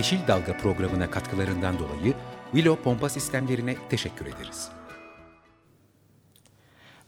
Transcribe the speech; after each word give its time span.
Yeşil 0.00 0.18
Dalga 0.28 0.56
programına 0.56 1.10
katkılarından 1.10 1.78
dolayı 1.78 2.14
Willow 2.52 2.82
Pompa 2.82 3.08
Sistemlerine 3.08 3.76
teşekkür 3.90 4.26
ederiz. 4.26 4.68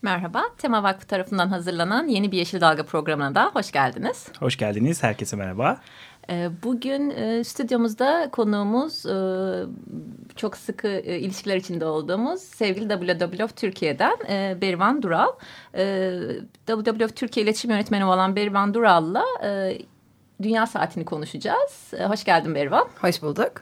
Merhaba, 0.02 0.42
Tema 0.58 0.82
Vakfı 0.82 1.06
tarafından 1.06 1.48
hazırlanan 1.48 2.08
yeni 2.08 2.32
bir 2.32 2.38
Yeşil 2.38 2.60
Dalga 2.60 2.86
programına 2.86 3.34
da 3.34 3.50
hoş 3.54 3.72
geldiniz. 3.72 4.28
Hoş 4.38 4.56
geldiniz, 4.56 5.02
herkese 5.02 5.36
merhaba. 5.36 5.80
Ee, 6.30 6.50
bugün 6.62 7.10
e, 7.10 7.44
stüdyomuzda 7.44 8.28
konuğumuz 8.32 9.06
e, 9.06 9.16
çok 10.36 10.56
sıkı 10.56 10.88
e, 10.88 11.18
ilişkiler 11.18 11.56
içinde 11.56 11.86
olduğumuz 11.86 12.42
sevgili 12.42 12.88
WWF 12.88 13.56
Türkiye'den 13.56 14.16
Berivan 14.60 15.02
Dural. 15.02 15.32
WWF 16.66 17.16
Türkiye 17.16 17.44
İletişim 17.44 17.70
Yönetmeni 17.70 18.04
olan 18.04 18.36
Berivan 18.36 18.74
Dural'la 18.74 19.24
Dünya 20.42 20.66
Saatini 20.66 21.04
konuşacağız. 21.04 21.92
Hoş 22.06 22.24
geldin 22.24 22.54
Berivan. 22.54 22.88
Hoş 23.00 23.22
bulduk. 23.22 23.52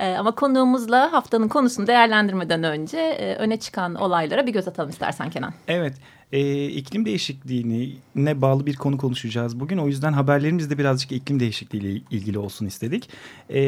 Ama 0.00 0.34
konuğumuzla 0.34 1.12
haftanın 1.12 1.48
konusunu 1.48 1.86
değerlendirmeden 1.86 2.62
önce 2.62 3.36
öne 3.38 3.60
çıkan 3.60 3.94
olaylara 3.94 4.46
bir 4.46 4.52
göz 4.52 4.68
atalım 4.68 4.90
istersen 4.90 5.30
Kenan. 5.30 5.52
Evet, 5.68 5.94
e, 6.32 6.66
iklim 6.66 7.04
değişikliğine 7.04 8.42
bağlı 8.42 8.66
bir 8.66 8.76
konu 8.76 8.98
konuşacağız 8.98 9.60
bugün. 9.60 9.78
O 9.78 9.88
yüzden 9.88 10.12
haberlerimiz 10.12 10.70
de 10.70 10.78
birazcık 10.78 11.12
iklim 11.12 11.40
değişikliğiyle 11.40 12.02
ilgili 12.10 12.38
olsun 12.38 12.66
istedik. 12.66 13.10
E, 13.48 13.62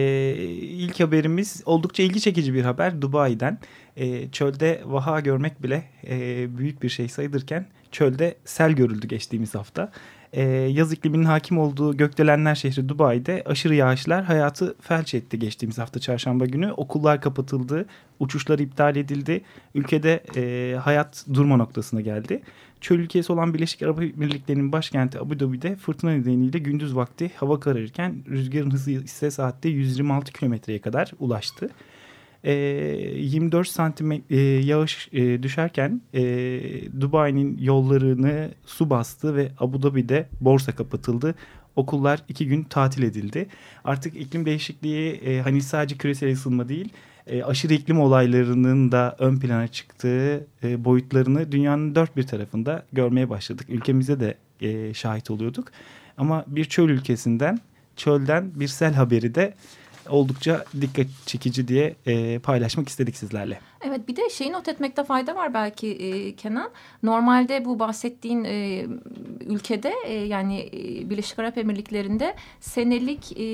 ilk 0.60 1.00
haberimiz 1.00 1.62
oldukça 1.66 2.02
ilgi 2.02 2.20
çekici 2.20 2.54
bir 2.54 2.62
haber 2.62 3.02
Dubai'den. 3.02 3.58
E, 3.96 4.30
çölde 4.30 4.82
vaha 4.84 5.20
görmek 5.20 5.62
bile 5.62 5.84
e, 6.08 6.46
büyük 6.58 6.82
bir 6.82 6.88
şey 6.88 7.08
sayılırken 7.08 7.66
çölde 7.90 8.34
sel 8.44 8.72
görüldü 8.72 9.06
geçtiğimiz 9.06 9.54
hafta 9.54 9.92
e, 10.32 10.42
yaz 10.50 10.92
ikliminin 10.92 11.24
hakim 11.24 11.58
olduğu 11.58 11.96
Gökdelenler 11.96 12.54
şehri 12.54 12.88
Dubai'de 12.88 13.42
aşırı 13.46 13.74
yağışlar 13.74 14.24
hayatı 14.24 14.74
felç 14.80 15.14
etti 15.14 15.38
geçtiğimiz 15.38 15.78
hafta 15.78 16.00
çarşamba 16.00 16.46
günü. 16.46 16.72
Okullar 16.72 17.20
kapatıldı, 17.20 17.86
uçuşlar 18.20 18.58
iptal 18.58 18.96
edildi. 18.96 19.42
Ülkede 19.74 20.22
e, 20.36 20.76
hayat 20.76 21.26
durma 21.34 21.56
noktasına 21.56 22.00
geldi. 22.00 22.42
Çöl 22.80 22.98
ülkesi 22.98 23.32
olan 23.32 23.54
Birleşik 23.54 23.82
Arap 23.82 24.02
Emirlikleri'nin 24.02 24.72
başkenti 24.72 25.20
Abu 25.20 25.40
Dhabi'de 25.40 25.76
fırtına 25.76 26.10
nedeniyle 26.10 26.58
gündüz 26.58 26.96
vakti 26.96 27.30
hava 27.36 27.60
kararırken 27.60 28.24
rüzgarın 28.28 28.70
hızı 28.70 28.90
ise 28.90 29.30
saatte 29.30 29.68
126 29.68 30.32
kilometreye 30.32 30.80
kadar 30.80 31.12
ulaştı 31.18 31.68
e, 32.44 32.52
24 32.52 33.68
santim 33.68 34.12
e, 34.12 34.36
yağış 34.40 35.08
e, 35.12 35.42
düşerken 35.42 36.00
e, 36.14 36.22
Dubai'nin 37.00 37.58
yollarını 37.58 38.50
su 38.66 38.90
bastı 38.90 39.36
ve 39.36 39.52
Abu 39.58 39.82
Dhabi'de 39.82 40.28
borsa 40.40 40.72
kapatıldı. 40.72 41.34
Okullar 41.76 42.22
iki 42.28 42.46
gün 42.46 42.62
tatil 42.62 43.02
edildi. 43.02 43.46
Artık 43.84 44.16
iklim 44.16 44.46
değişikliği 44.46 45.12
e, 45.12 45.40
hani 45.40 45.62
sadece 45.62 45.96
küresel 45.96 46.32
ısınma 46.32 46.68
değil 46.68 46.92
e, 47.26 47.42
aşırı 47.42 47.74
iklim 47.74 48.00
olaylarının 48.00 48.92
da 48.92 49.16
ön 49.18 49.36
plana 49.36 49.68
çıktığı 49.68 50.46
e, 50.62 50.84
boyutlarını 50.84 51.52
dünyanın 51.52 51.94
dört 51.94 52.16
bir 52.16 52.22
tarafında 52.22 52.82
görmeye 52.92 53.30
başladık. 53.30 53.66
Ülkemize 53.68 54.20
de 54.20 54.34
e, 54.60 54.94
şahit 54.94 55.30
oluyorduk. 55.30 55.68
Ama 56.18 56.44
bir 56.46 56.64
çöl 56.64 56.88
ülkesinden, 56.88 57.58
çölden 57.96 58.60
bir 58.60 58.68
sel 58.68 58.94
haberi 58.94 59.34
de 59.34 59.54
oldukça 60.08 60.64
dikkat 60.80 61.06
çekici 61.26 61.68
diye 61.68 61.96
e, 62.06 62.38
paylaşmak 62.38 62.88
istedik 62.88 63.16
sizlerle. 63.16 63.60
Evet 63.84 64.08
bir 64.08 64.16
de 64.16 64.30
şeyi 64.30 64.52
not 64.52 64.68
etmekte 64.68 65.04
fayda 65.04 65.36
var 65.36 65.54
belki 65.54 65.88
e, 65.88 66.36
Kenan. 66.36 66.70
Normalde 67.02 67.64
bu 67.64 67.78
bahsettiğin 67.78 68.44
e, 68.44 68.86
ülkede 69.46 69.92
e, 70.06 70.12
yani 70.12 70.60
e, 70.60 71.10
Birleşik 71.10 71.38
Arap 71.38 71.58
Emirlikleri'nde 71.58 72.34
senelik 72.60 73.38
e, 73.38 73.44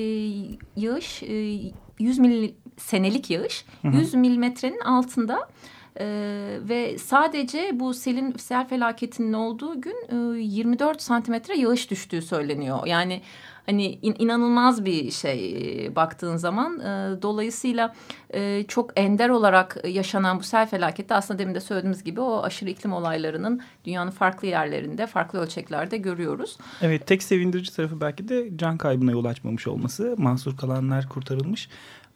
yağış 0.76 1.22
e, 1.22 1.59
100 1.98 2.19
mil 2.19 2.53
senelik 2.76 3.30
yağış 3.30 3.65
hı 3.82 3.88
hı. 3.88 3.97
100 3.97 4.15
milimetrenin 4.15 4.80
altında. 4.80 5.48
Ee, 6.00 6.59
ve 6.60 6.98
sadece 6.98 7.70
bu 7.72 7.94
selin 7.94 8.32
sel 8.32 8.69
felaketinin 8.69 9.32
olduğu 9.32 9.80
gün 9.80 9.97
e, 10.36 10.41
24 10.41 11.03
santimetre 11.03 11.59
yağış 11.59 11.91
düştüğü 11.91 12.22
söyleniyor. 12.22 12.86
Yani 12.86 13.22
hani 13.68 13.98
in, 14.02 14.14
inanılmaz 14.18 14.84
bir 14.84 15.10
şey 15.10 15.56
e, 15.86 15.96
baktığın 15.96 16.36
zaman. 16.36 16.80
E, 16.80 17.22
dolayısıyla 17.22 17.94
e, 18.30 18.64
çok 18.68 19.00
ender 19.00 19.28
olarak 19.28 19.76
yaşanan 19.84 20.38
bu 20.38 20.42
sel 20.42 20.68
felaketi 20.68 21.14
aslında 21.14 21.38
demin 21.38 21.54
de 21.54 21.60
söylediğimiz 21.60 22.04
gibi 22.04 22.20
o 22.20 22.42
aşırı 22.42 22.70
iklim 22.70 22.92
olaylarının 22.92 23.60
dünyanın 23.84 24.10
farklı 24.10 24.48
yerlerinde, 24.48 25.06
farklı 25.06 25.38
ölçeklerde 25.38 25.96
görüyoruz. 25.96 26.56
Evet, 26.82 27.06
tek 27.06 27.22
sevindirici 27.22 27.76
tarafı 27.76 28.00
belki 28.00 28.28
de 28.28 28.56
can 28.56 28.78
kaybına 28.78 29.10
yol 29.10 29.24
açmamış 29.24 29.66
olması. 29.66 30.14
Mahsur 30.18 30.56
kalanlar 30.56 31.08
kurtarılmış 31.08 31.68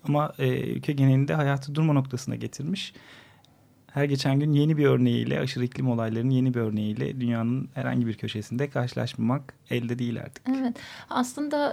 ama 0.05 0.33
e, 0.39 0.49
ülke 0.49 0.93
genelinde 0.93 1.35
hayatı 1.35 1.75
durma 1.75 1.93
noktasına 1.93 2.35
getirmiş 2.35 2.95
her 3.95 4.05
geçen 4.05 4.41
gün 4.41 4.53
yeni 4.53 4.77
bir 4.77 4.87
örneğiyle, 4.87 5.41
aşırı 5.41 5.65
iklim 5.65 5.91
olaylarının 5.91 6.31
yeni 6.31 6.55
bir 6.55 6.61
örneğiyle 6.61 7.21
dünyanın 7.21 7.69
herhangi 7.75 8.07
bir 8.07 8.15
köşesinde 8.15 8.71
karşılaşmamak 8.71 9.55
elde 9.71 9.99
değil 9.99 10.21
artık. 10.21 10.49
Evet, 10.49 10.77
aslında 11.11 11.73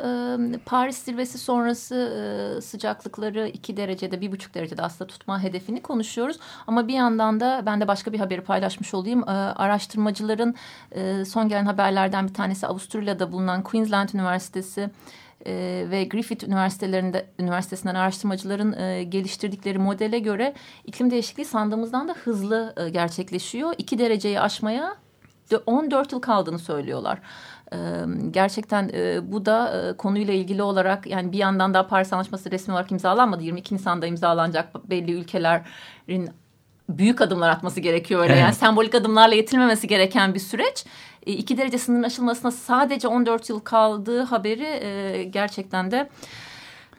e, 0.54 0.58
Paris 0.66 0.98
zirvesi 0.98 1.38
sonrası 1.38 1.96
e, 1.96 2.62
sıcaklıkları 2.62 3.48
iki 3.48 3.78
derecede, 3.78 4.22
bir 4.22 4.32
buçuk 4.32 4.54
derecede 4.54 4.82
aslında 4.82 5.08
tutma 5.08 5.44
hedefini 5.44 5.82
konuşuyoruz. 5.82 6.40
Ama 6.68 6.88
bir 6.88 6.94
yandan 6.94 7.40
da 7.40 7.64
ben 7.66 7.82
de 7.82 7.88
başka 7.88 8.14
bir 8.14 8.20
haberi 8.20 8.42
paylaşmış 8.42 8.94
olayım. 8.94 9.24
E, 9.24 9.32
araştırmacıların 9.32 10.56
e, 10.92 11.26
son 11.26 11.50
gelen 11.50 11.66
haberlerden 11.66 12.28
bir 12.28 12.34
tanesi 12.34 12.68
Avusturya'da 12.68 13.32
bulunan 13.32 13.64
Queensland 13.64 14.10
Üniversitesi 14.10 14.90
e, 15.46 15.86
ve 15.92 16.04
Griffith 16.04 16.48
Üniversitelerinde 16.48 17.26
Üniversitesi'nden 17.40 17.96
araştırmacıların 17.96 18.74
e, 18.80 19.04
geliştirdikleri 19.04 19.78
modele 19.78 20.20
göre 20.20 20.54
iklim 20.86 21.12
değişikliği 21.12 21.46
sandığımızdan 21.46 22.08
da 22.08 22.14
hızlı 22.14 22.74
e, 22.78 22.90
gerçekleşiyor. 22.90 23.74
2 23.78 24.00
dereceyi 24.00 24.40
aşmaya 24.40 24.96
14 25.66 26.12
yıl 26.12 26.20
kaldığını 26.20 26.60
söylüyorlar. 26.60 27.20
Ee, 27.74 27.78
gerçekten 28.32 28.90
e, 28.94 29.32
bu 29.32 29.46
da 29.46 29.90
e, 29.90 29.98
konuyla 29.98 30.34
ilgili 30.34 30.64
olarak 30.64 31.08
yani 31.08 31.32
bir 31.32 31.38
yandan 31.38 31.74
da 31.74 31.88
Paris 31.88 32.14
Anlaşması 32.14 32.52
resmi 32.52 32.74
olarak 32.74 32.92
imzalanmadı. 32.92 33.44
22 33.44 33.76
Nisan'da 33.76 34.08
imzalanacak 34.08 34.90
belli 34.90 35.12
ülkelerin 35.12 36.30
büyük 36.90 37.22
adımlar 37.22 37.50
atması 37.50 37.80
gerekiyor 37.80 38.22
öyle. 38.22 38.34
Evet. 38.34 38.42
Yani 38.42 38.54
sembolik 38.54 38.96
adımlarla 38.96 39.36
yetinmemesi 39.36 39.88
gereken 39.88 40.34
bir 40.34 40.40
süreç. 40.40 40.86
E, 41.30 41.32
iki 41.32 41.58
derece 41.58 41.78
sınırın 41.78 42.04
aşılmasına 42.04 42.52
sadece 42.52 43.08
14 43.08 43.50
yıl 43.50 43.60
kaldığı 43.60 44.22
haberi 44.24 44.64
e, 44.64 45.24
gerçekten 45.24 45.92
de 45.92 46.10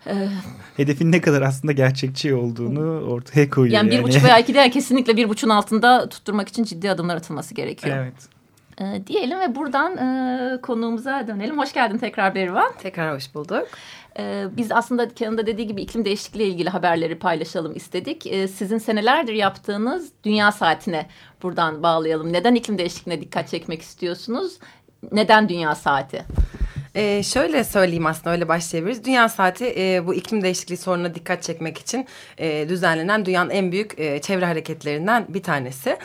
e, 0.06 0.28
Hedefin 0.76 1.12
ne 1.12 1.20
kadar 1.20 1.42
aslında 1.42 1.72
gerçekçi 1.72 2.34
olduğunu 2.34 3.00
ortaya 3.00 3.50
koyuyor. 3.50 3.74
Yani, 3.74 3.94
yani. 3.94 3.98
bir 3.98 4.08
buçuk 4.08 4.24
veya 4.24 4.38
iki 4.38 4.54
değil 4.54 4.70
kesinlikle 4.70 5.16
bir 5.16 5.28
buçuğun 5.28 5.50
altında 5.50 6.08
tutturmak 6.08 6.48
için 6.48 6.64
ciddi 6.64 6.90
adımlar 6.90 7.16
atılması 7.16 7.54
gerekiyor. 7.54 7.96
Evet. 7.96 8.39
E, 8.80 9.06
diyelim 9.06 9.40
ve 9.40 9.54
buradan 9.54 9.96
e, 9.96 10.60
konuğumuza 10.60 11.26
dönelim. 11.28 11.58
Hoş 11.58 11.72
geldin 11.72 11.98
tekrar 11.98 12.34
Berivan. 12.34 12.72
Tekrar 12.78 13.14
hoş 13.14 13.34
bulduk. 13.34 13.68
Ee, 14.18 14.44
biz 14.56 14.72
aslında 14.72 15.08
Kenan'ın 15.08 15.38
da 15.38 15.46
dediği 15.46 15.66
gibi 15.66 15.82
iklim 15.82 16.04
değişikliği 16.04 16.42
ile 16.42 16.48
ilgili 16.48 16.70
haberleri 16.70 17.18
paylaşalım 17.18 17.76
istedik. 17.76 18.26
Ee, 18.26 18.48
sizin 18.48 18.78
senelerdir 18.78 19.32
yaptığınız 19.32 20.12
Dünya 20.24 20.52
Saati'ne 20.52 21.06
buradan 21.42 21.82
bağlayalım. 21.82 22.32
Neden 22.32 22.54
iklim 22.54 22.78
değişikliğine 22.78 23.22
dikkat 23.22 23.48
çekmek 23.48 23.82
istiyorsunuz? 23.82 24.58
Neden 25.12 25.48
Dünya 25.48 25.74
Saati? 25.74 26.24
Ee, 26.94 27.22
şöyle 27.22 27.64
söyleyeyim 27.64 28.06
aslında 28.06 28.30
öyle 28.30 28.48
başlayabiliriz. 28.48 29.04
Dünya 29.04 29.28
Saati 29.28 29.74
e, 29.76 30.06
bu 30.06 30.14
iklim 30.14 30.42
değişikliği 30.42 30.76
sorununa 30.76 31.14
dikkat 31.14 31.42
çekmek 31.42 31.78
için 31.78 32.06
e, 32.38 32.68
düzenlenen 32.68 33.26
dünyanın 33.26 33.50
en 33.50 33.72
büyük 33.72 33.98
e, 33.98 34.20
çevre 34.20 34.46
hareketlerinden 34.46 35.26
bir 35.28 35.42
tanesi. 35.42 35.96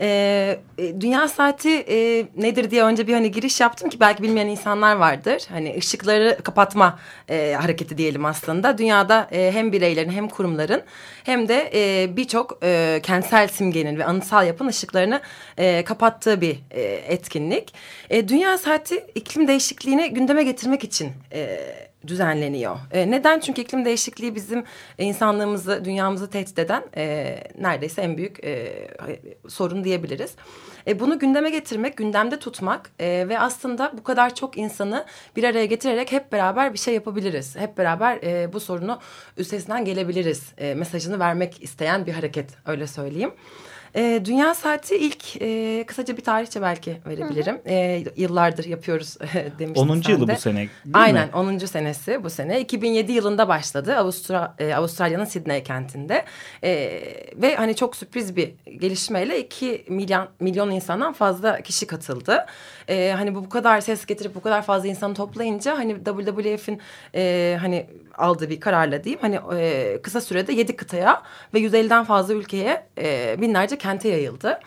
E, 0.00 0.60
e, 0.78 1.00
Dünya 1.00 1.28
Saati 1.28 1.70
e, 1.70 2.26
nedir 2.36 2.70
diye 2.70 2.84
önce 2.84 3.06
bir 3.06 3.12
hani 3.12 3.30
giriş 3.30 3.60
yaptım 3.60 3.90
ki 3.90 4.00
belki 4.00 4.22
bilmeyen 4.22 4.46
insanlar 4.46 4.96
vardır. 4.96 5.42
Hani 5.48 5.76
ışıkları 5.78 6.38
kapatma 6.42 6.98
e, 7.28 7.56
hareketi 7.60 7.98
diyelim 7.98 8.24
aslında. 8.24 8.78
Dünyada 8.78 9.28
e, 9.32 9.52
hem 9.52 9.72
bireylerin 9.72 10.10
hem 10.10 10.28
kurumların 10.28 10.82
hem 11.24 11.48
de 11.48 11.70
e, 11.74 12.16
birçok 12.16 12.58
e, 12.62 13.00
kentsel 13.02 13.48
simgenin 13.48 13.98
ve 13.98 14.04
anıtsal 14.04 14.46
yapın 14.46 14.66
ışıklarını 14.66 15.20
e, 15.58 15.84
kapattığı 15.84 16.40
bir 16.40 16.58
e, 16.70 16.82
etkinlik. 16.82 17.74
E, 18.10 18.28
Dünya 18.28 18.58
Saati 18.58 19.06
iklim 19.14 19.48
değişikliğini 19.48 20.14
gündeme 20.14 20.42
getirmek 20.42 20.84
için 20.84 21.12
e, 21.32 21.60
düzenleniyor. 22.06 22.76
E, 22.92 23.10
neden? 23.10 23.40
Çünkü 23.40 23.62
iklim 23.62 23.84
değişikliği 23.84 24.34
bizim 24.34 24.64
insanlığımızı, 24.98 25.84
dünyamızı 25.84 26.30
tehdit 26.30 26.58
eden 26.58 26.82
e, 26.96 27.36
neredeyse 27.60 28.02
en 28.02 28.16
büyük 28.16 28.44
e, 28.44 28.88
sorun 29.48 29.84
diyebiliriz. 29.84 30.34
E, 30.86 31.00
bunu 31.00 31.18
gündeme 31.18 31.50
getirmek, 31.50 31.96
gündemde 31.96 32.38
tutmak 32.38 32.90
e, 33.00 33.28
ve 33.28 33.38
aslında 33.38 33.92
bu 33.98 34.02
kadar 34.02 34.34
çok 34.34 34.56
insanı 34.58 35.06
bir 35.36 35.44
araya 35.44 35.66
getirerek 35.66 36.12
hep 36.12 36.32
beraber 36.32 36.72
bir 36.72 36.78
şey 36.78 36.94
yapabiliriz. 36.94 37.56
Hep 37.56 37.78
beraber 37.78 38.18
e, 38.22 38.52
bu 38.52 38.60
sorunu 38.60 39.00
üstesinden 39.36 39.84
gelebiliriz 39.84 40.52
e, 40.58 40.74
mesajını 40.74 41.18
vermek 41.18 41.62
isteyen 41.62 42.06
bir 42.06 42.12
hareket 42.12 42.50
öyle 42.66 42.86
söyleyeyim. 42.86 43.32
E, 43.94 44.22
Dünya 44.24 44.54
Saati 44.54 44.96
ilk 44.96 45.42
e, 45.42 45.84
kısaca 45.86 46.16
bir 46.16 46.22
tarihçe 46.22 46.62
belki 46.62 46.96
verebilirim. 47.06 47.54
Hı 47.54 47.68
hı. 47.68 47.72
E, 47.72 48.04
yıllardır 48.16 48.64
yapıyoruz 48.64 49.16
demiştim 49.58 49.90
10. 49.90 50.02
yılı 50.08 50.28
bu 50.28 50.36
sene 50.36 50.68
Aynen 50.92 51.28
mi? 51.28 51.34
10. 51.34 51.58
senesi 51.58 52.24
bu 52.24 52.30
sene. 52.30 52.60
2007 52.60 53.12
yılında 53.12 53.48
başladı 53.48 53.96
Avustra 53.96 54.54
e, 54.58 54.74
Avustralya'nın 54.74 55.24
Sydney 55.24 55.62
kentinde. 55.62 56.24
E, 56.64 57.02
ve 57.36 57.56
hani 57.56 57.76
çok 57.76 57.96
sürpriz 57.96 58.36
bir 58.36 58.52
gelişmeyle 58.78 59.40
2 59.40 59.84
milyon, 59.88 60.28
milyon 60.40 60.70
insandan 60.70 61.12
fazla 61.12 61.60
kişi 61.60 61.86
katıldı. 61.86 62.46
E, 62.90 63.12
hani 63.16 63.34
bu 63.34 63.44
bu 63.44 63.48
kadar 63.48 63.80
ses 63.80 64.06
getirip 64.06 64.34
bu 64.34 64.40
kadar 64.40 64.62
fazla 64.62 64.88
insanı 64.88 65.14
toplayınca 65.14 65.78
hani 65.78 65.96
WWF'in 66.04 66.80
e, 67.14 67.56
hani 67.60 67.86
aldığı 68.18 68.50
bir 68.50 68.60
kararla 68.60 69.04
diyeyim. 69.04 69.20
Hani 69.20 69.40
e, 69.60 69.98
kısa 70.02 70.20
sürede 70.20 70.52
7 70.52 70.76
kıtaya 70.76 71.22
ve 71.54 71.60
150'den 71.60 72.04
fazla 72.04 72.34
ülkeye 72.34 72.86
e, 72.98 73.36
binlerce 73.40 73.78
kente 73.78 74.08
yayıldı. 74.08 74.60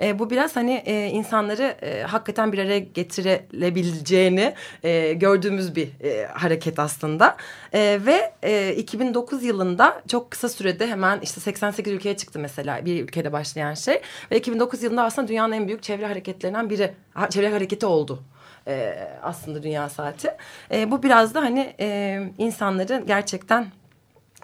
E, 0.00 0.18
bu 0.18 0.30
biraz 0.30 0.56
hani 0.56 0.82
e, 0.86 1.06
insanları 1.06 1.62
e, 1.82 2.02
hakikaten 2.02 2.52
bir 2.52 2.58
araya 2.58 2.78
getirebileceğini 2.78 4.54
e, 4.82 5.12
gördüğümüz 5.12 5.76
bir 5.76 5.88
e, 6.04 6.26
hareket 6.26 6.78
aslında. 6.78 7.36
E, 7.72 8.00
ve 8.06 8.32
e, 8.42 8.74
2009 8.76 9.44
yılında 9.44 10.02
çok 10.08 10.30
kısa 10.30 10.48
sürede 10.48 10.86
hemen 10.86 11.20
işte 11.20 11.40
88 11.40 11.92
ülkeye 11.92 12.16
çıktı 12.16 12.38
mesela 12.38 12.84
bir 12.84 13.04
ülkede 13.04 13.32
başlayan 13.32 13.74
şey. 13.74 14.00
Ve 14.30 14.38
2009 14.38 14.82
yılında 14.82 15.04
aslında 15.04 15.28
dünyanın 15.28 15.52
en 15.52 15.68
büyük 15.68 15.82
çevre 15.82 16.06
hareketlerinden 16.06 16.70
biri. 16.70 16.94
Çevre 17.30 17.50
hareketi 17.50 17.86
oldu 17.86 18.22
e, 18.66 18.94
aslında 19.22 19.62
Dünya 19.62 19.88
Saati. 19.88 20.30
E, 20.72 20.90
bu 20.90 21.02
biraz 21.02 21.34
da 21.34 21.40
hani 21.40 21.74
e, 21.80 22.20
insanların 22.38 23.06
gerçekten 23.06 23.66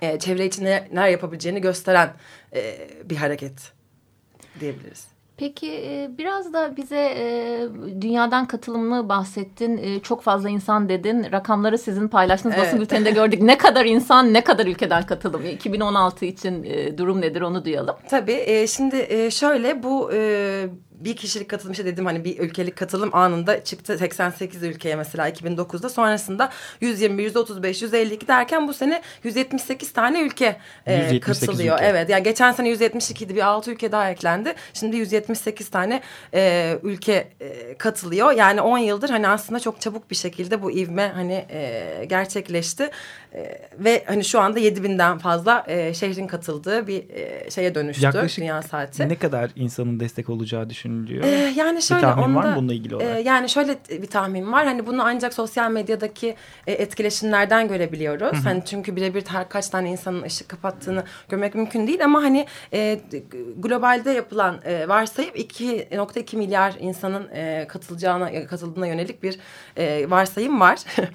e, 0.03 0.19
çevre 0.19 0.47
için 0.47 0.65
neler 0.65 1.09
yapabileceğini 1.09 1.61
gösteren 1.61 2.13
e, 2.55 2.89
bir 3.05 3.17
hareket 3.17 3.73
diyebiliriz. 4.61 5.16
Peki 5.39 5.67
e, 5.67 6.11
biraz 6.19 6.53
da 6.53 6.77
bize 6.77 7.15
e, 7.17 7.61
dünyadan 8.01 8.47
katılımını 8.47 9.09
bahsettin. 9.09 9.79
E, 9.79 10.01
çok 10.01 10.23
fazla 10.23 10.49
insan 10.49 10.89
dedin. 10.89 11.27
Rakamları 11.33 11.79
sizin 11.79 12.09
paylaştığınız 12.09 12.57
evet. 12.57 12.67
basın 12.67 12.81
bülteninde 12.81 13.11
gördük. 13.11 13.43
Ne 13.43 13.59
kadar 13.59 13.85
insan, 13.85 14.33
ne 14.33 14.45
kadar 14.45 14.67
ülkeden 14.67 15.07
katılım? 15.07 15.47
2016 15.47 16.25
için 16.25 16.67
durum 16.99 17.21
nedir 17.21 17.41
onu 17.41 17.65
duyalım. 17.65 17.97
Tabii. 18.11 18.67
Şimdi 18.69 19.29
şöyle 19.33 19.83
bu 19.83 20.11
bir 21.01 21.17
kişilik 21.17 21.49
katılım 21.49 21.73
işte 21.73 21.85
dedim 21.85 22.07
hani 22.07 22.25
bir 22.25 22.39
ülkelik 22.39 22.77
katılım 22.77 23.15
anında 23.15 23.65
çıktı 23.65 23.99
88 23.99 24.63
ülkeye 24.63 24.97
mesela 24.97 25.29
2009'da 25.29 25.89
sonrasında 25.89 26.51
120, 26.81 27.23
135, 27.23 27.83
152 27.83 28.29
derken 28.29 28.69
bu 28.69 28.75
sene 28.75 29.03
178 29.25 29.93
tane 29.93 30.21
ülke 30.21 30.57
e, 30.87 31.21
katılıyor. 31.21 31.77
Ülke. 31.77 31.87
Evet 31.87 32.11
yani 32.11 32.23
geçen 32.23 32.53
sene 32.53 32.73
172'di 32.73 33.35
bir 33.35 33.47
6 33.47 33.71
ülke 33.71 33.93
daha 33.93 34.11
eklendi. 34.11 34.55
Şimdi 34.73 34.97
178 34.97 35.69
tane 35.69 36.03
e, 36.35 36.73
ülke 36.83 37.29
e, 37.41 37.79
katılıyor. 37.79 38.33
Yani 38.33 38.61
10 38.61 38.79
yıldır 38.79 39.11
hani 39.11 39.29
aslında 39.29 39.61
çok 39.61 39.81
çabuk 39.81 40.11
bir 40.11 40.17
şekilde 40.17 40.63
bu 40.63 40.71
ivme 40.71 41.09
hani 41.15 41.47
e, 41.51 42.05
gerçekleşti. 42.09 42.91
E, 43.35 43.69
ve 43.79 44.05
hani 44.07 44.25
şu 44.25 44.41
anda 44.41 44.61
7000'den 44.61 45.19
fazla 45.19 45.65
e, 45.69 45.95
şehrin 45.95 46.27
katıldığı 46.27 46.87
bir 46.87 47.11
e, 47.11 47.51
şeye 47.51 47.75
dönüştü 47.75 48.05
Yaklaşık 48.05 48.39
Dünya 48.39 48.63
Saati. 48.63 49.09
ne 49.09 49.17
kadar 49.17 49.51
insanın 49.57 50.01
destek 50.01 50.31
olacağı 50.31 50.71
düşünülüyor? 50.87 51.25
Ee, 51.25 51.53
yani 51.57 51.83
şöyle 51.83 52.03
bir 52.03 52.07
tahmin 52.07 52.23
onda, 52.25 52.39
var 52.39 52.45
mı 52.45 52.57
bununla 52.57 52.75
ilgili 52.75 52.97
olarak? 52.97 53.17
E, 53.17 53.21
yani 53.21 53.49
şöyle 53.49 53.77
bir 53.91 54.07
tahmin 54.07 54.53
var. 54.53 54.67
Hani 54.67 54.87
bunu 54.87 55.03
ancak 55.03 55.35
sosyal 55.35 55.71
medyadaki 55.71 56.37
e, 56.67 56.73
etkileşimlerden 56.73 57.69
görebiliyoruz. 57.69 58.47
hani 58.47 58.63
çünkü 58.67 58.97
birebir 58.97 59.25
kaç 59.49 59.69
tane 59.69 59.91
insanın 59.91 60.23
ışık 60.23 60.49
kapattığını 60.49 61.05
görmek 61.29 61.55
mümkün 61.55 61.87
değil 61.87 62.05
ama 62.05 62.23
hani 62.23 62.47
e, 62.73 63.01
globalde 63.57 64.11
yapılan 64.11 64.61
e, 64.65 64.89
varsayım 64.89 65.35
2.2 65.35 66.37
milyar 66.37 66.75
insanın 66.81 67.29
e, 67.35 67.67
katılacağına 67.69 68.47
katıldığına 68.47 68.87
yönelik 68.87 69.23
bir 69.23 69.39
e, 69.77 70.11
varsayım 70.11 70.61
var. 70.61 70.79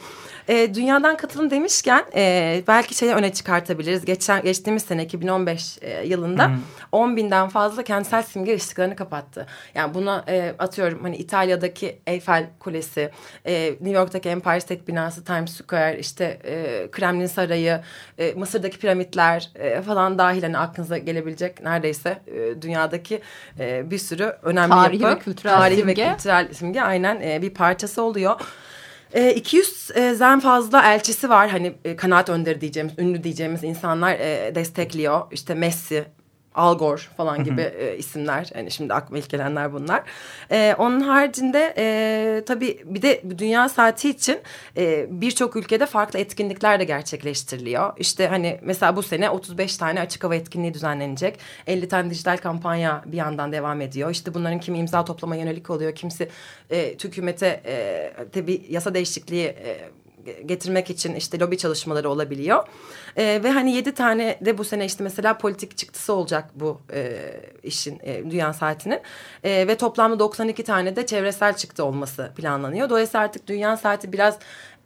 E, 0.48 0.74
dünyadan 0.74 1.18
katılım 1.18 1.50
demişken 1.50 2.06
e, 2.16 2.64
belki 2.68 2.96
şeyi 2.96 3.14
öne 3.14 3.34
çıkartabiliriz. 3.34 4.06
Geçen 4.06 4.42
geçtiğimiz 4.42 4.84
sene 4.84 5.04
2015 5.04 5.78
e, 5.82 6.08
yılında 6.08 6.48
hmm. 6.48 6.56
10 6.92 7.18
binden 7.18 7.50
fazla 7.50 7.84
kentsel 7.84 8.24
simge 8.24 8.56
ışıklarını 8.56 8.96
kapattı. 8.96 9.48
Yani 9.76 9.94
buna 9.94 10.26
e, 10.28 10.56
atıyorum 10.60 11.00
hani 11.02 11.18
İtalya'daki 11.18 12.00
Eiffel 12.08 12.50
Kulesi, 12.60 13.12
e, 13.46 13.70
New 13.70 13.90
York'taki 13.90 14.30
Empire 14.30 14.60
State 14.60 14.88
binası, 14.88 15.24
Times 15.24 15.52
Square, 15.52 16.00
işte 16.00 16.40
e, 16.44 16.88
Kremlin 16.92 17.26
Sarayı, 17.26 17.82
e, 18.18 18.34
Mısır'daki 18.34 18.80
piramitler 18.80 19.50
e, 19.56 19.82
falan 19.82 20.18
dahil 20.18 20.44
hani 20.44 20.58
aklınıza 20.58 20.98
gelebilecek 20.98 21.64
neredeyse 21.64 22.22
e, 22.28 22.62
dünyadaki 22.62 23.22
e, 23.60 23.92
bir 23.92 23.98
sürü 23.98 24.36
önemli 24.44 24.70
tarihi 24.70 25.04
yapı. 25.04 25.16
Ve 25.16 25.20
kültürel 25.20 25.56
tarihi 25.56 25.80
simge. 25.80 26.06
ve 26.06 26.12
kültürel 26.12 26.54
simge 26.54 26.82
aynen 26.82 27.22
e, 27.22 27.42
bir 27.42 27.50
parçası 27.50 28.02
oluyor. 28.02 28.40
E, 29.14 29.32
200'den 29.32 30.40
fazla 30.40 30.94
elçisi 30.94 31.30
var. 31.30 31.50
Hani 31.50 31.74
e, 31.86 31.96
kanaat 31.96 32.30
önderi 32.30 32.62
diyeceğimiz, 32.62 32.94
ünlü 33.00 33.24
diyeceğimiz 33.24 33.64
insanlar 33.64 34.14
e, 34.14 34.56
destekliyor. 34.56 35.22
İşte 35.32 35.54
Messi, 35.54 36.06
Al 36.56 36.78
Gore 36.78 37.02
falan 37.18 37.44
gibi 37.44 37.62
e, 37.62 37.98
isimler. 37.98 38.50
Yani 38.56 38.72
şimdi 38.72 38.94
aklıma 38.94 39.20
ilk 39.20 39.30
gelenler 39.30 39.74
bunlar. 39.74 40.04
E, 40.52 40.76
onun 40.78 41.00
haricinde 41.00 41.74
e, 41.78 42.44
tabii 42.46 42.82
bir 42.86 43.02
de 43.02 43.22
Dünya 43.38 43.70
Saati 43.70 44.10
için 44.10 44.40
e, 44.78 45.08
birçok 45.10 45.56
ülkede 45.56 45.86
farklı 45.86 46.20
etkinlikler 46.20 46.80
de 46.80 46.84
gerçekleştiriliyor. 46.84 47.94
İşte 47.98 48.28
hani 48.28 48.60
mesela 48.64 48.96
bu 48.96 49.04
sene 49.04 49.30
35 49.30 49.78
tane 49.78 50.00
açık 50.02 50.24
hava 50.24 50.36
etkinliği 50.36 50.74
düzenlenecek. 50.74 51.40
50 51.68 51.88
tane 51.88 52.10
dijital 52.10 52.38
kampanya 52.38 53.04
bir 53.06 53.18
yandan 53.18 53.52
devam 53.52 53.82
ediyor. 53.82 54.12
İşte 54.12 54.34
bunların 54.34 54.60
kimi 54.60 54.78
imza 54.78 55.06
toplama 55.06 55.36
yönelik 55.36 55.70
oluyor. 55.70 55.96
Kimisi 55.96 56.30
e, 56.72 56.96
hükümete 57.04 57.62
e, 57.66 58.14
tabii 58.34 58.66
yasa 58.70 58.94
değişikliği 58.94 59.46
e, 59.46 59.90
getirmek 60.46 60.90
için 60.90 61.16
işte 61.16 61.40
lobi 61.40 61.58
çalışmaları 61.58 62.10
olabiliyor. 62.10 62.68
E, 63.16 63.44
ve 63.44 63.52
hani 63.52 63.76
yedi 63.76 63.94
tane 63.94 64.38
de 64.42 64.58
bu 64.58 64.64
sene 64.64 64.86
işte 64.86 65.04
mesela 65.04 65.38
politik 65.38 65.78
çıktısı 65.78 66.14
olacak 66.14 66.50
bu 66.56 66.82
e, 66.94 67.18
işin 67.64 68.00
e, 68.04 68.32
Dünya 68.32 68.54
Saati'nin. 68.54 69.00
E, 69.44 69.68
ve 69.68 69.78
toplamda 69.78 70.20
92 70.20 70.64
tane 70.64 70.96
de 70.96 71.06
çevresel 71.06 71.56
çıktı 71.56 71.86
olması 71.86 72.32
planlanıyor. 72.36 72.90
Dolayısıyla 72.90 73.24
artık 73.24 73.48
Dünya 73.48 73.78
Saati 73.78 74.14
biraz 74.14 74.40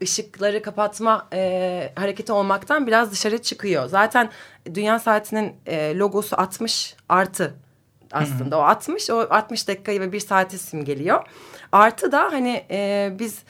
ışıkları 0.04 0.62
kapatma 0.62 1.28
e, 1.34 1.92
hareketi 1.96 2.32
olmaktan 2.32 2.88
biraz 2.88 3.12
dışarı 3.12 3.38
çıkıyor. 3.42 3.88
Zaten 3.88 4.30
Dünya 4.74 5.00
Saati'nin 5.00 5.54
e, 5.66 5.98
logosu 5.98 6.36
60 6.36 6.96
artı 7.10 7.54
aslında. 8.12 8.56
Hı 8.56 8.60
hı. 8.60 8.64
O 8.64 8.66
60, 8.66 9.10
o 9.10 9.28
60 9.30 9.68
dakikayı 9.68 10.02
ve 10.02 10.12
bir 10.12 10.20
saati 10.20 10.58
simgeliyor. 10.58 11.24
Artı 11.72 12.12
da 12.12 12.22
hani 12.32 12.66
e, 12.72 13.12
biz 13.20 13.44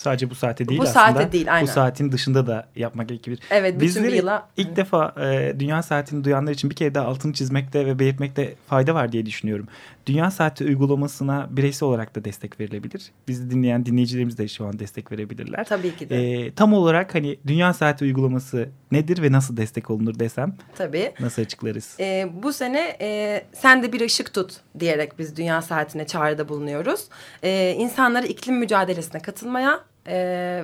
Sadece 0.00 0.30
bu 0.30 0.34
saate 0.34 0.68
değil 0.68 0.80
bu 0.80 0.84
aslında. 0.84 1.08
Bu 1.08 1.12
saate 1.12 1.32
değil 1.32 1.54
aynen. 1.54 1.68
Bu 1.68 1.72
saatin 1.72 2.12
dışında 2.12 2.46
da 2.46 2.68
yapmak 2.76 3.08
gerekebilir. 3.08 3.40
Evet 3.50 3.80
bütün 3.80 4.04
bir 4.04 4.12
yıla. 4.12 4.48
ilk 4.56 4.76
defa 4.76 5.14
e, 5.20 5.54
dünya 5.60 5.82
saatini 5.82 6.24
duyanlar 6.24 6.52
için 6.52 6.70
bir 6.70 6.74
kere 6.74 6.94
daha 6.94 7.06
altını 7.06 7.32
çizmekte 7.32 7.86
ve 7.86 7.98
belirtmekte 7.98 8.54
fayda 8.66 8.94
var 8.94 9.12
diye 9.12 9.26
düşünüyorum. 9.26 9.66
Dünya 10.06 10.30
saati 10.30 10.64
uygulamasına 10.64 11.46
bireysel 11.50 11.88
olarak 11.88 12.16
da 12.16 12.24
destek 12.24 12.60
verilebilir. 12.60 13.10
Bizi 13.28 13.50
dinleyen 13.50 13.86
dinleyicilerimiz 13.86 14.38
de 14.38 14.48
şu 14.48 14.66
an 14.66 14.78
destek 14.78 15.12
verebilirler. 15.12 15.64
Tabii 15.64 15.96
ki 15.96 16.08
de. 16.08 16.44
E, 16.44 16.54
tam 16.54 16.72
olarak 16.72 17.14
hani 17.14 17.38
dünya 17.46 17.72
saati 17.72 18.04
uygulaması 18.04 18.68
nedir 18.92 19.22
ve 19.22 19.32
nasıl 19.32 19.56
destek 19.56 19.90
olunur 19.90 20.18
desem. 20.18 20.54
Tabii. 20.76 21.12
Nasıl 21.20 21.42
açıklarız? 21.42 21.96
E, 22.00 22.28
bu 22.42 22.52
sene 22.52 22.96
e, 23.00 23.42
sen 23.52 23.82
de 23.82 23.92
bir 23.92 24.00
ışık 24.00 24.34
tut 24.34 24.52
diyerek 24.78 25.18
biz 25.18 25.36
dünya 25.36 25.62
saatine 25.62 26.06
çağrıda 26.06 26.48
bulunuyoruz. 26.48 27.08
E, 27.42 27.74
insanları 27.78 28.26
iklim 28.26 28.56
mücadelesine 28.56 29.22
katılmaya 29.22 29.89
e, 30.06 30.14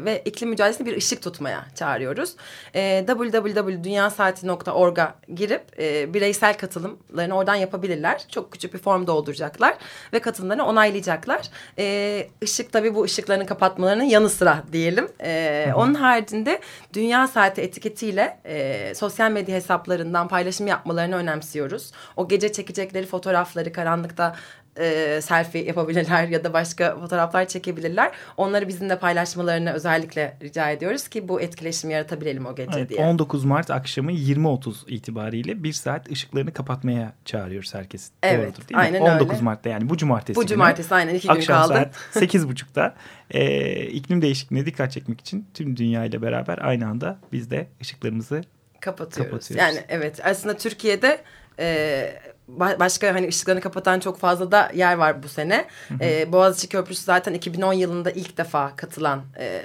ve 0.05 0.23
iklim 0.25 0.51
mücadelesine 0.51 0.87
bir 0.87 0.97
ışık 0.97 1.23
tutmaya 1.23 1.67
çağırıyoruz. 1.75 2.37
E, 2.75 3.05
www.dünyasaati.org'a 3.07 5.15
girip 5.35 5.81
e, 5.81 6.15
bireysel 6.15 6.59
katılımlarını 6.59 7.37
oradan 7.37 7.55
yapabilirler. 7.55 8.25
Çok 8.29 8.53
küçük 8.53 8.75
bir 8.75 8.79
form 8.79 9.07
dolduracaklar 9.07 9.75
ve 10.13 10.19
katılımlarını 10.19 10.67
onaylayacaklar. 10.67 11.43
E, 11.79 12.29
ışık 12.43 12.73
tabii 12.73 12.95
bu 12.95 13.05
ışıklarını 13.05 13.47
kapatmalarının 13.47 14.05
yanı 14.05 14.29
sıra 14.29 14.63
diyelim. 14.73 15.09
E, 15.23 15.73
onun 15.77 15.95
haricinde 15.95 16.61
Dünya 16.95 17.29
Saati 17.29 17.61
etiketiyle 17.61 18.39
e, 18.45 18.95
sosyal 18.95 19.31
medya 19.31 19.57
hesaplarından 19.57 20.29
paylaşım 20.29 20.67
yapmalarını 20.67 21.17
önemsiyoruz. 21.17 21.93
O 22.17 22.29
gece 22.29 22.53
çekecekleri 22.53 23.07
fotoğrafları 23.07 23.73
karanlıkta 23.73 24.37
e, 24.79 25.21
selfie 25.23 25.65
yapabilirler 25.65 26.29
ya 26.29 26.45
da 26.45 26.53
başka 26.53 26.99
fotoğraflar 27.01 27.49
çekebilirler. 27.49 28.11
Onları 28.37 28.69
bizimle 28.69 28.99
paylaşmalarını 28.99 29.73
özellikle 29.73 30.37
rica 30.43 30.71
ediyoruz 30.71 31.09
ki 31.09 31.29
bu 31.29 31.41
etkileşimi 31.41 31.93
yaratabilelim 31.93 32.47
o 32.47 32.55
gece 32.55 32.79
Evet, 32.79 32.89
diye. 32.89 33.01
19 33.01 33.45
Mart 33.45 33.71
akşamı 33.71 34.13
20.30 34.13 34.91
itibariyle 34.91 35.63
bir 35.63 35.73
saat 35.73 36.11
ışıklarını 36.11 36.53
kapatmaya 36.53 37.13
çağırıyoruz 37.25 37.75
herkesi. 37.75 38.13
Evet, 38.23 38.39
Doğrudur, 38.47 38.69
değil 38.69 38.77
mi? 38.77 38.77
aynen 38.79 39.01
19 39.01 39.31
öyle. 39.35 39.43
Mart'ta 39.45 39.69
yani 39.71 39.89
bu 39.89 39.97
cumartesi. 39.97 40.37
Bu 40.37 40.41
günü. 40.41 40.49
cumartesi 40.51 40.95
aynen 40.95 41.15
iki 41.15 41.29
gün 41.29 41.35
Akşam 41.35 41.63
kaldı. 41.63 41.91
saat 42.13 42.23
8.30'da 42.35 42.95
e, 43.31 43.83
iklim 43.87 44.23
değişikliğine 44.23 44.67
dikkat 44.67 44.93
çekmek 44.93 45.21
için 45.21 45.47
tüm 45.55 45.77
dünya 45.77 46.05
ile 46.05 46.23
beraber 46.23 46.59
aynı 46.63 46.87
anda 46.89 47.19
biz 47.33 47.51
de 47.51 47.67
ışıklarımızı 47.81 48.43
kapatıyoruz. 48.81 49.31
Kapatıyoruz. 49.33 49.75
Yani 49.75 49.85
evet 49.89 50.21
aslında 50.25 50.57
Türkiye'de 50.57 51.19
e, 51.59 52.13
başka 52.49 53.15
hani 53.15 53.29
ışıklarını 53.29 53.61
kapatan 53.61 54.01
çok 54.01 54.19
fazla 54.19 54.53
da 54.53 54.71
yer 54.75 54.95
var 54.97 55.23
bu 55.23 55.29
sene. 55.29 55.67
E, 56.01 56.33
Boğaziçi 56.33 56.69
Köprüsü 56.69 57.03
zaten 57.03 57.35
2010 57.35 57.73
yılında 57.73 58.11
ilk 58.11 58.39
defa 58.39 58.77
katılan 58.77 59.23
e, 59.39 59.63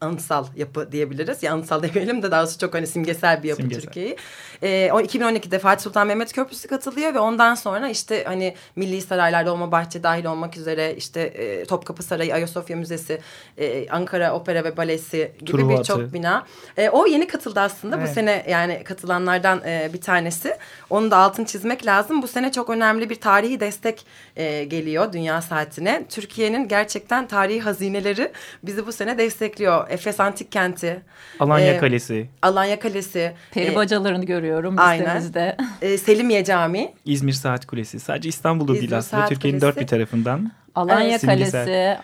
anıtsal 0.00 0.46
yapı 0.56 0.92
diyebiliriz. 0.92 1.42
Ya 1.42 1.52
anıtsal 1.52 1.82
demeyelim 1.82 2.22
de 2.22 2.30
daha 2.30 2.42
doğrusu 2.42 2.58
çok 2.58 2.74
hani 2.74 2.86
simgesel 2.86 3.42
bir 3.42 3.48
yapı 3.48 3.62
Simgesel. 3.62 3.82
Türkiye'yi. 3.82 4.16
E, 4.62 4.90
o 4.92 5.00
2012'de 5.00 5.58
Fatih 5.58 5.82
Sultan 5.82 6.06
Mehmet 6.06 6.32
Köprüsü 6.32 6.68
katılıyor 6.68 7.14
ve 7.14 7.18
ondan 7.18 7.54
sonra 7.54 7.88
işte 7.88 8.24
hani 8.24 8.54
Milli 8.76 9.02
Saraylar, 9.02 9.46
Dolmabahçe 9.46 10.02
dahil 10.02 10.24
olmak 10.24 10.56
üzere 10.56 10.94
işte 10.94 11.20
e, 11.20 11.64
Topkapı 11.64 12.02
Sarayı, 12.02 12.34
Ayasofya 12.34 12.76
Müzesi, 12.76 13.20
e, 13.58 13.88
Ankara 13.90 14.34
Opera 14.34 14.64
ve 14.64 14.76
Balesi 14.76 15.32
gibi 15.44 15.68
birçok 15.68 16.12
bina. 16.12 16.46
E, 16.76 16.88
o 16.88 17.06
yeni 17.06 17.26
katıldı 17.26 17.60
aslında. 17.60 17.96
Evet. 17.96 18.08
Bu 18.08 18.14
sene 18.14 18.44
yani 18.48 18.84
katılanlardan 18.84 19.62
e, 19.66 19.90
bir 19.92 20.00
tanesi. 20.00 20.56
Onu 20.90 21.10
da 21.10 21.16
altını 21.16 21.46
çizmek 21.46 21.86
lazım. 21.86 22.15
Bu 22.22 22.28
sene 22.28 22.52
çok 22.52 22.70
önemli 22.70 23.10
bir 23.10 23.14
tarihi 23.14 23.60
destek 23.60 24.06
e, 24.36 24.64
geliyor 24.64 25.12
Dünya 25.12 25.42
Saati'ne. 25.42 26.04
Türkiye'nin 26.08 26.68
gerçekten 26.68 27.26
tarihi 27.28 27.60
hazineleri 27.60 28.32
bizi 28.62 28.86
bu 28.86 28.92
sene 28.92 29.18
destekliyor. 29.18 29.90
Efes 29.90 30.20
Antik 30.20 30.52
Kenti, 30.52 31.02
Alanya 31.40 31.72
E, 31.72 31.78
Kalesi, 31.78 32.28
Alanya 32.42 32.78
Kalesi, 32.78 33.32
Peri 33.50 33.72
e, 33.72 33.74
bacalarını 33.74 34.24
görüyorum 34.24 34.74
aynen. 34.78 35.04
listemizde. 35.04 35.56
e, 35.82 35.98
Selimiye 35.98 36.44
Camii. 36.44 36.94
İzmir 37.04 37.32
Saat 37.32 37.66
Kulesi. 37.66 38.00
Sadece 38.00 38.28
İstanbul'da 38.28 38.72
İzmir 38.72 38.80
değil 38.88 38.98
aslında. 38.98 39.26
Türkiye'nin 39.26 39.60
dört 39.60 39.80
bir 39.80 39.86
tarafından. 39.86 40.52
Alanya 40.74 41.08
Evet, 41.10 41.20
simgesel. 41.20 41.64
Kalesi. 41.66 41.98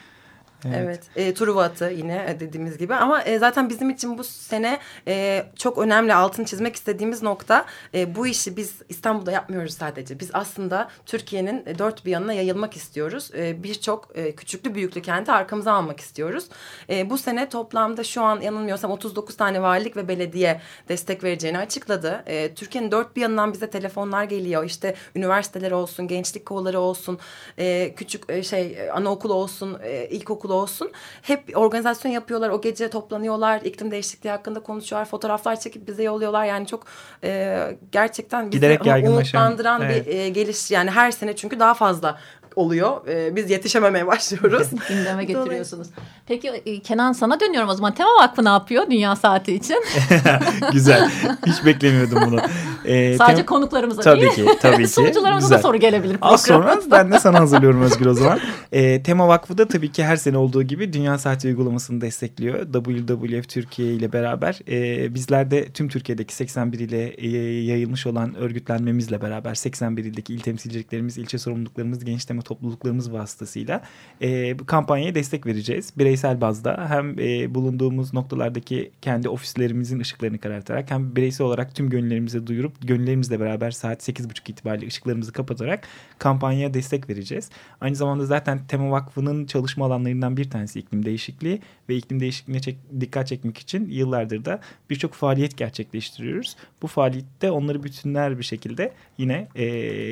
Evet. 0.66 0.76
Evet. 1.16 1.28
E, 1.28 1.35
Truva 1.35 1.73
yine 1.97 2.26
e, 2.28 2.40
dediğimiz 2.40 2.78
gibi 2.78 2.95
ama 2.95 3.23
e, 3.23 3.38
zaten 3.38 3.69
bizim 3.69 3.90
için 3.90 4.19
bu 4.19 4.25
sene 4.25 4.78
e, 5.09 5.45
çok 5.57 5.78
önemli 5.78 6.14
altını 6.14 6.47
çizmek 6.47 6.76
istediğimiz 6.76 7.23
nokta 7.23 7.64
e, 7.95 8.14
bu 8.14 8.26
işi 8.26 8.57
biz 8.57 8.75
İstanbul'da 8.88 9.33
yapmıyoruz 9.33 9.75
sadece. 9.75 10.21
Biz 10.21 10.31
aslında 10.33 10.88
Türkiye'nin 11.07 11.62
e, 11.66 11.78
dört 11.78 12.04
bir 12.07 12.11
yanına 12.11 12.33
yayılmak 12.33 12.76
istiyoruz. 12.76 13.31
E, 13.35 13.62
Birçok 13.62 14.09
e, 14.14 14.35
küçüklü 14.35 14.75
büyüklü 14.75 15.02
kenti 15.02 15.33
arkamıza 15.33 15.73
almak 15.73 16.00
istiyoruz. 16.00 16.45
E, 16.90 17.11
bu 17.11 17.19
sene 17.19 17.49
toplamda 17.49 18.04
şu 18.04 18.23
an 18.23 18.40
yanılmıyorsam 18.40 18.90
39 18.90 19.37
tane 19.37 19.62
valilik 19.62 19.97
ve 19.97 20.09
belediye 20.09 20.61
destek 20.88 21.25
vereceğini 21.25 21.59
açıkladı. 21.59 22.23
E, 22.26 22.54
Türkiye'nin 22.54 22.90
dört 22.90 23.16
bir 23.16 23.21
yanından 23.21 23.52
bize 23.52 23.71
telefonlar 23.71 24.25
geliyor. 24.25 24.64
İşte 24.64 24.95
üniversiteler 25.16 25.71
olsun, 25.71 26.09
gençlik 26.09 26.47
kolları 26.47 26.81
olsun, 26.81 27.19
e, 27.59 27.95
küçük 27.97 28.31
e, 28.31 28.42
şey 28.42 28.66
e, 28.66 28.90
anaokulu 28.90 29.35
olsun, 29.35 29.78
e, 29.83 30.09
ilkokulu 30.52 30.62
olsun. 30.62 30.90
Hep 31.23 31.59
organizasyon 31.59 32.12
yapıyorlar. 32.12 32.50
O 32.50 32.61
gece 32.61 32.90
toplanıyorlar. 32.90 33.61
iklim 33.64 33.90
değişikliği 33.90 34.30
hakkında 34.30 34.61
konuşuyorlar. 34.61 35.09
Fotoğraflar 35.09 35.61
çekip 35.61 35.88
bize 35.88 36.02
yolluyorlar. 36.02 36.44
Yani 36.44 36.66
çok 36.66 36.87
e, 37.25 37.76
gerçekten 37.92 38.50
bizi 38.50 38.61
Giderek 38.61 39.09
umutlandıran 39.09 39.82
evet. 39.82 40.06
bir 40.06 40.14
e, 40.14 40.28
geliş. 40.28 40.71
Yani 40.71 40.90
her 40.90 41.11
sene 41.11 41.37
çünkü 41.37 41.59
daha 41.59 41.75
fazla 41.75 42.18
oluyor. 42.56 43.06
E, 43.09 43.37
biz 43.37 43.50
yetişememeye 43.50 44.06
başlıyoruz. 44.06 44.68
Gündeme 44.88 45.25
getiriyorsunuz. 45.25 45.87
Peki 46.26 46.49
e, 46.49 46.80
Kenan 46.80 47.12
sana 47.12 47.40
dönüyorum 47.40 47.68
o 47.68 47.75
zaman. 47.75 47.94
Tema 47.94 48.11
Vakfı 48.23 48.44
ne 48.44 48.49
yapıyor 48.49 48.90
Dünya 48.90 49.16
Saati 49.16 49.54
için? 49.54 49.85
Güzel. 50.73 51.11
Hiç 51.47 51.64
beklemiyordum 51.66 52.23
bunu. 52.26 52.40
Ee, 52.85 53.16
Sadece 53.16 53.42
tem- 53.42 53.47
konuklarımıza 53.47 54.02
Tabii 54.02 54.21
değil. 54.21 54.32
ki. 54.32 54.47
Tabii 54.61 54.82
ki. 54.82 54.88
Sunucularımıza 54.88 55.47
Güzel. 55.47 55.59
da 55.59 55.62
soru 55.62 55.76
gelebilir. 55.76 56.16
Az 56.23 56.42
sonra 56.44 56.78
ben 56.90 57.12
de 57.12 57.21
sana 57.21 57.40
hazırlıyorum 57.40 57.82
Özgür 57.82 58.06
o 58.06 58.14
zaman. 58.14 58.40
Ee, 58.73 59.02
Tema 59.02 59.28
Vakfı 59.28 59.59
da 59.59 59.68
tabii 59.68 59.92
ki 59.92 60.04
her 60.04 60.16
sene 60.16 60.37
olduğu 60.37 60.62
gibi 60.62 60.92
Dünya 60.92 61.18
Saati 61.18 61.49
uygulamasını 61.49 62.00
destekliyor. 62.00 62.73
WWF 62.73 63.49
Türkiye 63.49 63.92
ile 63.92 64.12
beraber 64.12 64.59
e, 64.68 65.14
bizler 65.14 65.50
de 65.50 65.68
tüm 65.73 65.88
Türkiye'deki 65.88 66.35
81 66.35 66.78
ile 66.78 67.09
e, 67.09 67.28
yayılmış 67.64 68.06
olan 68.06 68.35
örgütlenmemizle 68.35 69.23
beraber 69.23 69.54
81 69.54 70.04
ildeki 70.04 70.35
il 70.35 70.40
temsilciliklerimiz, 70.40 71.18
ilçe 71.18 71.38
sorumluluklarımız, 71.38 72.04
gençleme 72.43 72.53
topluluklarımız 72.53 73.13
vasıtasıyla 73.13 73.83
e, 74.23 74.59
bu 74.59 74.67
kampanyaya 74.67 75.15
destek 75.15 75.47
vereceğiz. 75.47 75.93
Bireysel 75.97 76.41
bazda 76.41 76.87
hem 76.89 77.19
e, 77.19 77.55
bulunduğumuz 77.55 78.13
noktalardaki 78.15 78.91
kendi 79.01 79.29
ofislerimizin 79.29 80.01
ışıklarını 80.01 80.39
karartarak 80.39 80.91
hem 80.91 81.17
bireysel 81.17 81.47
olarak 81.47 81.75
tüm 81.75 81.91
gönüllerimize 81.91 82.47
duyurup 82.47 82.89
gönüllerimizle 82.89 83.41
beraber 83.41 83.71
saat 83.71 84.09
8.30 84.09 84.51
itibariyle 84.51 84.87
ışıklarımızı 84.87 85.33
kapatarak 85.33 85.89
kampanyaya 86.19 86.75
destek 86.75 87.09
vereceğiz. 87.09 87.51
Aynı 87.81 87.97
zamanda 87.97 88.27
zaten 88.27 88.67
Tema 88.69 88.91
Vakfı'nın 88.91 89.47
çalışma 89.47 89.87
alanlarından 89.87 90.37
bir 90.37 90.51
tanesi 90.51 90.79
iklim 90.79 91.05
değişikliği 91.05 91.61
ve 91.89 91.97
iklim 91.97 92.21
değişikliğine 92.21 92.61
çek- 92.61 93.01
dikkat 93.01 93.27
çekmek 93.27 93.59
için 93.59 93.89
yıllardır 93.91 94.45
da 94.45 94.61
birçok 94.91 95.15
faaliyet 95.15 95.57
gerçekleştiriyoruz. 95.57 96.57
Bu 96.83 96.87
faaliyette 96.87 97.51
onları 97.51 97.83
bütünler 97.83 98.39
bir 98.39 98.45
şekilde 98.45 98.93
yine 99.19 99.49
e, 99.55 99.65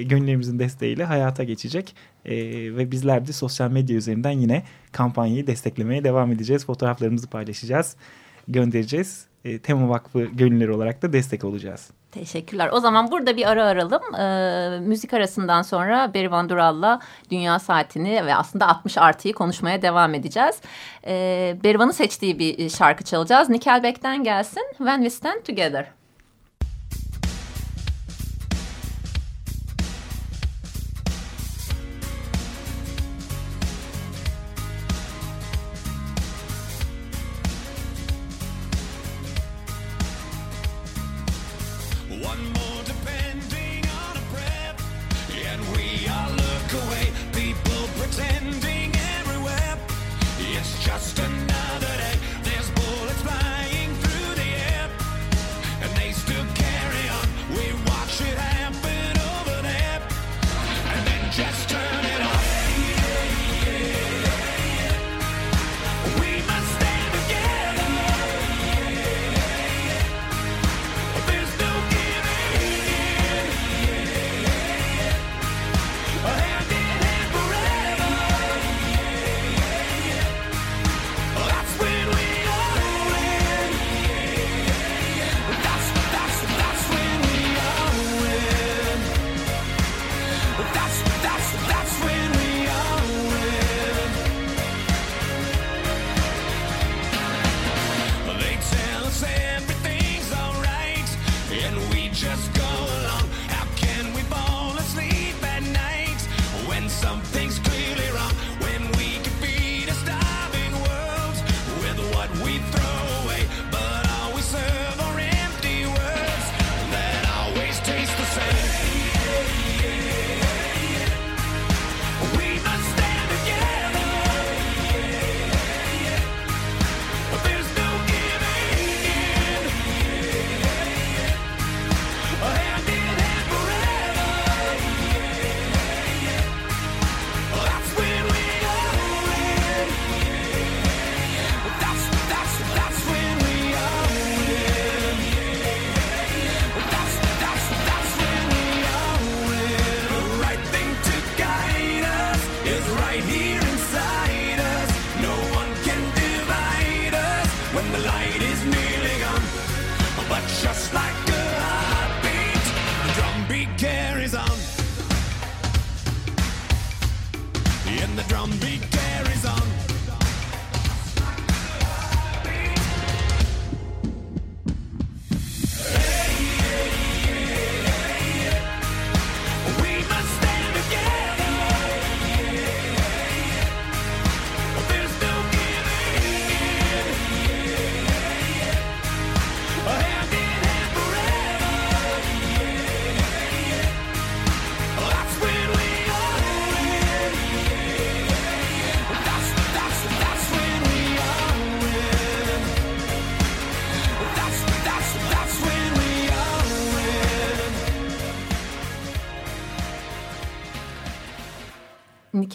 gönüllerimizin 0.02 0.58
desteğiyle 0.58 1.04
hayata 1.04 1.44
geçecek 1.44 1.94
E, 2.24 2.36
ve 2.76 2.90
bizler 2.90 3.26
de 3.26 3.32
sosyal 3.32 3.70
medya 3.70 3.96
üzerinden 3.96 4.30
yine 4.30 4.62
kampanyayı 4.92 5.46
desteklemeye 5.46 6.04
devam 6.04 6.32
edeceğiz. 6.32 6.66
Fotoğraflarımızı 6.66 7.26
paylaşacağız, 7.26 7.96
göndereceğiz. 8.48 9.26
E, 9.44 9.58
Tema 9.58 9.88
Vakfı 9.88 10.24
gönülleri 10.24 10.72
olarak 10.72 11.02
da 11.02 11.12
destek 11.12 11.44
olacağız. 11.44 11.90
Teşekkürler. 12.10 12.68
O 12.72 12.80
zaman 12.80 13.10
burada 13.10 13.36
bir 13.36 13.50
ara 13.50 13.64
aralım. 13.64 14.14
Ee, 14.14 14.80
müzik 14.80 15.14
arasından 15.14 15.62
sonra 15.62 16.14
Berivan 16.14 16.48
Dural'la 16.48 17.00
Dünya 17.30 17.58
Saati'ni 17.58 18.26
ve 18.26 18.34
aslında 18.34 18.68
60 18.68 18.98
artıyı 18.98 19.34
konuşmaya 19.34 19.82
devam 19.82 20.14
edeceğiz. 20.14 20.60
Ee, 21.06 21.56
Berivan'ın 21.64 21.90
seçtiği 21.90 22.38
bir 22.38 22.68
şarkı 22.68 23.04
çalacağız. 23.04 23.48
Nickelback'ten 23.48 24.24
gelsin. 24.24 24.62
When 24.78 24.96
We 24.96 25.10
Stand 25.10 25.42
Together. 25.42 25.99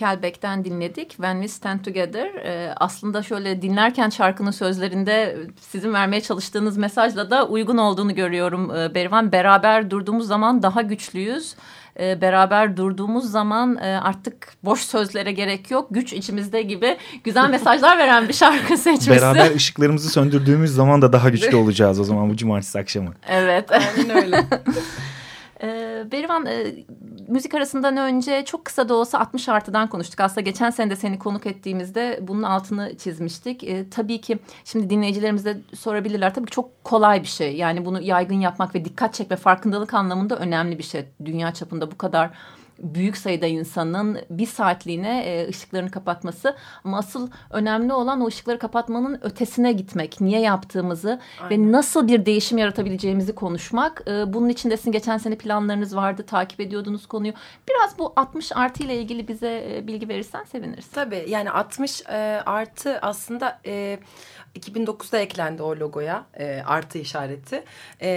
Nickelback'ten 0.05 0.65
dinledik. 0.65 1.09
When 1.09 1.33
We 1.33 1.47
Stand 1.47 1.79
Together. 1.79 2.25
E, 2.25 2.73
aslında 2.77 3.23
şöyle 3.23 3.61
dinlerken 3.61 4.09
şarkının 4.09 4.51
sözlerinde 4.51 5.37
sizin 5.59 5.93
vermeye 5.93 6.21
çalıştığınız 6.21 6.77
mesajla 6.77 7.29
da 7.29 7.47
uygun 7.47 7.77
olduğunu 7.77 8.15
görüyorum 8.15 8.75
e, 8.75 8.95
Berivan. 8.95 9.31
Beraber 9.31 9.89
durduğumuz 9.89 10.27
zaman 10.27 10.63
daha 10.63 10.81
güçlüyüz. 10.81 11.55
E, 11.99 12.21
beraber 12.21 12.77
durduğumuz 12.77 13.31
zaman 13.31 13.77
e, 13.77 13.99
artık 14.03 14.53
boş 14.63 14.81
sözlere 14.81 15.31
gerek 15.31 15.71
yok. 15.71 15.87
Güç 15.91 16.13
içimizde 16.13 16.61
gibi 16.61 16.97
güzel 17.23 17.49
mesajlar 17.49 17.97
veren 17.97 18.27
bir 18.27 18.33
şarkı 18.33 18.77
seçmesi. 18.77 19.21
Beraber 19.21 19.55
ışıklarımızı 19.55 20.09
söndürdüğümüz 20.09 20.71
zaman 20.71 21.01
da 21.01 21.13
daha 21.13 21.29
güçlü 21.29 21.55
olacağız 21.63 21.99
o 21.99 22.03
zaman 22.03 22.29
bu 22.29 22.35
cumartesi 22.35 22.79
akşamı. 22.79 23.13
Evet. 23.27 23.71
Aynen 23.71 24.23
öyle. 24.23 24.45
Berivan 26.11 26.45
e, 26.45 26.73
müzik 27.27 27.53
arasından 27.53 27.97
önce 27.97 28.45
çok 28.45 28.65
kısa 28.65 28.89
da 28.89 28.93
olsa 28.93 29.19
60 29.19 29.49
artıdan 29.49 29.89
konuştuk. 29.89 30.19
Aslında 30.19 30.41
geçen 30.41 30.69
sene 30.69 30.89
de 30.89 30.95
seni 30.95 31.19
konuk 31.19 31.45
ettiğimizde 31.45 32.19
bunun 32.21 32.43
altını 32.43 32.97
çizmiştik. 32.97 33.63
E, 33.63 33.89
tabii 33.89 34.21
ki 34.21 34.39
şimdi 34.65 34.89
dinleyicilerimiz 34.89 35.45
de 35.45 35.57
sorabilirler. 35.75 36.33
Tabii 36.33 36.45
ki 36.45 36.51
çok 36.51 36.83
kolay 36.83 37.21
bir 37.21 37.27
şey. 37.27 37.55
Yani 37.55 37.85
bunu 37.85 38.01
yaygın 38.01 38.39
yapmak 38.39 38.75
ve 38.75 38.85
dikkat 38.85 39.13
çekme 39.13 39.35
farkındalık 39.35 39.93
anlamında 39.93 40.35
önemli 40.37 40.77
bir 40.77 40.83
şey. 40.83 41.05
Dünya 41.25 41.53
çapında 41.53 41.91
bu 41.91 41.97
kadar 41.97 42.31
büyük 42.79 43.17
sayıda 43.17 43.45
insanın 43.45 44.19
bir 44.29 44.45
saatliğine 44.45 45.23
e, 45.25 45.47
ışıklarını 45.49 45.91
kapatması 45.91 46.55
ama 46.83 46.97
asıl 46.97 47.29
önemli 47.49 47.93
olan 47.93 48.21
o 48.21 48.27
ışıkları 48.27 48.59
kapatmanın 48.59 49.19
ötesine 49.21 49.71
gitmek. 49.71 50.21
Niye 50.21 50.39
yaptığımızı 50.39 51.19
Aynen. 51.41 51.67
ve 51.67 51.71
nasıl 51.71 52.07
bir 52.07 52.25
değişim 52.25 52.57
yaratabileceğimizi 52.57 53.35
konuşmak. 53.35 54.03
E, 54.07 54.33
bunun 54.33 54.49
için 54.49 54.69
de 54.69 54.77
sizin 54.77 54.91
geçen 54.91 55.17
sene 55.17 55.35
planlarınız 55.35 55.95
vardı, 55.95 56.23
takip 56.27 56.59
ediyordunuz 56.59 57.05
konuyu. 57.05 57.33
Biraz 57.69 57.99
bu 57.99 58.13
60 58.15 58.51
artı 58.55 58.83
ile 58.83 58.95
ilgili 58.97 59.27
bize 59.27 59.75
e, 59.75 59.87
bilgi 59.87 60.09
verirsen 60.09 60.43
seviniriz. 60.43 60.87
Tabii 60.87 61.25
yani 61.27 61.51
60 61.51 62.01
e, 62.01 62.41
artı 62.45 62.99
aslında 63.01 63.59
e, 63.65 63.99
2009'da 64.55 65.19
eklendi 65.19 65.63
o 65.63 65.75
logoya 65.75 66.25
e, 66.39 66.61
artı 66.65 66.97
işareti 66.97 67.63
E, 68.01 68.09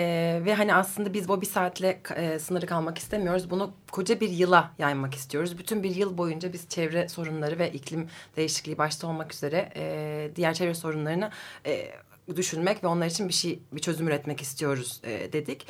ve 0.44 0.54
hani 0.54 0.74
aslında 0.74 1.14
biz 1.14 1.28
bu 1.28 1.40
bir 1.40 1.46
saatle 1.46 2.00
e, 2.16 2.38
sınırı 2.38 2.66
kalmak 2.66 2.98
istemiyoruz. 2.98 3.50
Bunu 3.50 3.74
koca 3.92 4.20
bir 4.20 4.30
yıla 4.30 4.70
yaymak 4.78 5.14
istiyoruz. 5.14 5.58
Bütün 5.58 5.82
bir 5.82 5.96
yıl 5.96 6.18
boyunca 6.18 6.52
biz 6.52 6.68
çevre 6.68 7.08
sorunları 7.08 7.58
ve 7.58 7.72
iklim 7.72 8.08
değişikliği 8.36 8.78
başta 8.78 9.06
olmak 9.06 9.34
üzere 9.34 9.72
e, 9.76 10.30
diğer 10.36 10.54
çevre 10.54 10.74
sorunlarını 10.74 11.30
e, 11.66 11.90
düşünmek 12.36 12.84
ve 12.84 12.86
onlar 12.86 13.06
için 13.06 13.28
bir 13.28 13.34
şey 13.34 13.62
bir 13.72 13.80
çözüm 13.80 14.08
üretmek 14.08 14.40
istiyoruz 14.40 15.00
e, 15.04 15.32
dedik. 15.32 15.66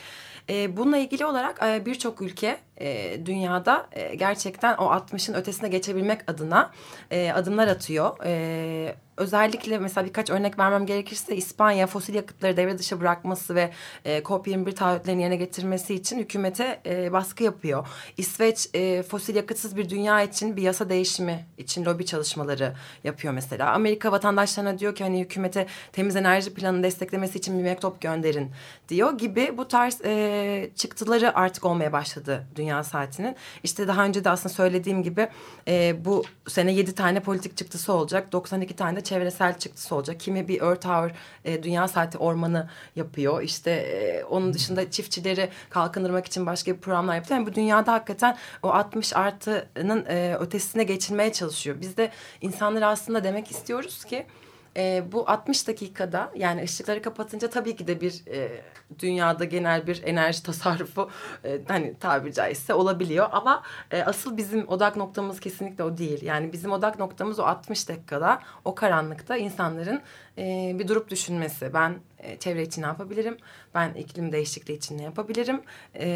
E, 0.48 0.76
bununla 0.76 0.96
ilgili 0.96 1.26
olarak 1.26 1.62
e, 1.62 1.86
birçok 1.86 2.22
ülke 2.22 2.58
e, 2.76 3.20
dünyada 3.26 3.88
e, 3.92 4.14
gerçekten 4.14 4.76
o 4.76 4.84
60'ın 4.84 5.34
ötesine 5.34 5.68
geçebilmek 5.68 6.30
adına 6.30 6.72
e, 7.10 7.32
adımlar 7.32 7.68
atıyor. 7.68 8.16
E, 8.24 8.94
özellikle 9.18 9.78
mesela 9.78 10.06
birkaç 10.06 10.30
örnek 10.30 10.58
vermem 10.58 10.86
gerekirse 10.86 11.36
İspanya 11.36 11.86
fosil 11.86 12.14
yakıtları 12.14 12.56
devre 12.56 12.78
dışı 12.78 13.00
bırakması 13.00 13.54
ve 13.54 13.70
e, 14.04 14.18
COP21 14.18 14.74
taahhütlerini 14.74 15.22
yerine 15.22 15.36
getirmesi 15.36 15.94
için 15.94 16.18
hükümete 16.18 16.80
e, 16.86 17.12
baskı 17.12 17.44
yapıyor. 17.44 17.86
İsveç 18.16 18.68
e, 18.74 19.02
fosil 19.02 19.36
yakıtsız 19.36 19.76
bir 19.76 19.90
dünya 19.90 20.22
için 20.22 20.56
bir 20.56 20.62
yasa 20.62 20.88
değişimi 20.88 21.46
için 21.58 21.84
lobi 21.84 22.06
çalışmaları 22.06 22.74
yapıyor 23.04 23.34
mesela. 23.34 23.72
Amerika 23.72 24.12
vatandaşlarına 24.12 24.78
diyor 24.78 24.94
ki 24.94 25.04
hani 25.04 25.20
hükümete 25.20 25.66
temiz 25.92 26.16
enerji 26.16 26.54
planını 26.54 26.82
desteklemesi 26.82 27.38
için 27.38 27.58
bir 27.58 27.64
mektup 27.64 28.00
gönderin 28.00 28.50
diyor 28.88 29.18
gibi 29.18 29.54
bu 29.58 29.68
tarz 29.68 30.00
e, 30.04 30.70
çıktıları 30.76 31.36
artık 31.36 31.64
olmaya 31.64 31.92
başladı 31.92 32.46
Dünya 32.56 32.84
Saati'nin. 32.84 33.36
İşte 33.62 33.88
daha 33.88 34.04
önce 34.04 34.24
de 34.24 34.30
aslında 34.30 34.54
söylediğim 34.54 35.02
gibi 35.02 35.28
e, 35.68 36.04
bu 36.04 36.24
sene 36.48 36.72
yedi 36.72 36.94
tane 36.94 37.20
politik 37.20 37.56
çıktısı 37.56 37.92
olacak. 37.92 38.32
92 38.32 38.76
tane 38.76 38.96
de 38.96 39.00
çevresel 39.08 39.58
çıktısı 39.58 39.94
olacak. 39.94 40.20
Kimi 40.20 40.48
bir 40.48 40.62
Earth 40.62 40.86
Hour 40.86 41.10
e, 41.44 41.62
Dünya 41.62 41.88
Saati 41.88 42.18
ormanı 42.18 42.68
yapıyor. 42.96 43.42
İşte 43.42 43.70
e, 43.70 44.24
onun 44.24 44.54
dışında 44.54 44.90
çiftçileri 44.90 45.48
kalkındırmak 45.70 46.26
için 46.26 46.46
başka 46.46 46.72
bir 46.74 46.78
programlar 46.80 47.16
yapıyor. 47.16 47.40
Yani 47.40 47.46
bu 47.50 47.54
dünyada 47.54 47.92
hakikaten 47.92 48.36
o 48.62 48.68
60 48.68 49.16
artının 49.16 50.06
e, 50.06 50.36
ötesine 50.40 50.84
geçilmeye 50.84 51.32
çalışıyor. 51.32 51.76
Biz 51.80 51.96
de 51.96 52.10
insanlara 52.40 52.88
aslında 52.88 53.24
demek 53.24 53.50
istiyoruz 53.50 54.04
ki 54.04 54.26
e, 54.76 55.12
bu 55.12 55.30
60 55.30 55.68
dakikada 55.68 56.32
yani 56.36 56.62
ışıkları 56.62 57.02
kapatınca 57.02 57.50
tabii 57.50 57.76
ki 57.76 57.86
de 57.86 58.00
bir 58.00 58.22
e, 58.30 58.62
dünyada 58.98 59.44
genel 59.44 59.86
bir 59.86 60.02
enerji 60.04 60.42
tasarrufu 60.46 61.10
e, 61.44 61.60
hani 61.68 61.94
tabiri 62.00 62.32
caizse 62.32 62.74
olabiliyor 62.74 63.28
ama 63.32 63.62
e, 63.90 64.02
asıl 64.02 64.36
bizim 64.36 64.68
odak 64.68 64.96
noktamız 64.96 65.40
kesinlikle 65.40 65.84
o 65.84 65.98
değil. 65.98 66.22
Yani 66.22 66.52
bizim 66.52 66.72
odak 66.72 66.98
noktamız 66.98 67.38
o 67.38 67.42
60 67.42 67.88
dakikada 67.88 68.40
o 68.64 68.74
karanlıkta 68.74 69.36
insanların 69.36 70.02
e, 70.38 70.72
bir 70.78 70.88
durup 70.88 71.10
düşünmesi. 71.10 71.74
Ben 71.74 71.94
e, 72.18 72.38
çevre 72.38 72.62
için 72.62 72.82
ne 72.82 72.86
yapabilirim? 72.86 73.36
Ben 73.74 73.94
iklim 73.94 74.32
değişikliği 74.32 74.74
için 74.74 74.98
ne 74.98 75.02
yapabilirim? 75.02 75.60
E, 75.94 76.08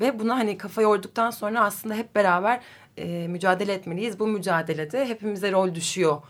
ve 0.00 0.18
buna 0.18 0.36
hani 0.36 0.58
kafa 0.58 0.82
yorduktan 0.82 1.30
sonra 1.30 1.64
aslında 1.64 1.94
hep 1.94 2.14
beraber 2.14 2.60
e, 2.96 3.28
mücadele 3.28 3.72
etmeliyiz. 3.72 4.18
Bu 4.18 4.26
mücadelede 4.26 5.08
hepimize 5.08 5.52
rol 5.52 5.74
düşüyor 5.74 6.22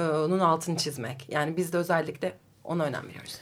onun 0.00 0.38
altını 0.38 0.76
çizmek. 0.76 1.26
Yani 1.28 1.56
biz 1.56 1.72
de 1.72 1.76
özellikle 1.76 2.32
ona 2.64 2.84
önem 2.84 3.08
veriyoruz. 3.08 3.40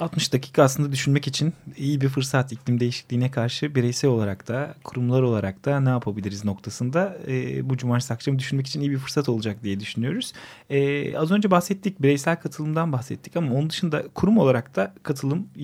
60 0.00 0.32
dakika 0.32 0.62
aslında 0.62 0.92
düşünmek 0.92 1.26
için 1.26 1.52
iyi 1.76 2.00
bir 2.00 2.08
fırsat 2.08 2.52
iklim 2.52 2.80
değişikliğine 2.80 3.30
karşı 3.30 3.74
bireysel 3.74 4.10
olarak 4.10 4.48
da 4.48 4.74
kurumlar 4.84 5.22
olarak 5.22 5.64
da 5.64 5.80
ne 5.80 5.88
yapabiliriz 5.88 6.44
noktasında 6.44 7.16
e, 7.28 7.70
bu 7.70 7.76
cumartesi 7.76 8.14
akşamı 8.14 8.38
düşünmek 8.38 8.66
için 8.66 8.80
iyi 8.80 8.90
bir 8.90 8.98
fırsat 8.98 9.28
olacak 9.28 9.56
diye 9.62 9.80
düşünüyoruz. 9.80 10.32
E, 10.70 11.18
az 11.18 11.30
önce 11.30 11.50
bahsettik 11.50 12.02
bireysel 12.02 12.36
katılımdan 12.36 12.92
bahsettik 12.92 13.36
ama 13.36 13.54
onun 13.54 13.70
dışında 13.70 14.02
kurum 14.14 14.38
olarak 14.38 14.76
da 14.76 14.94
katılım 15.02 15.48
e, 15.56 15.62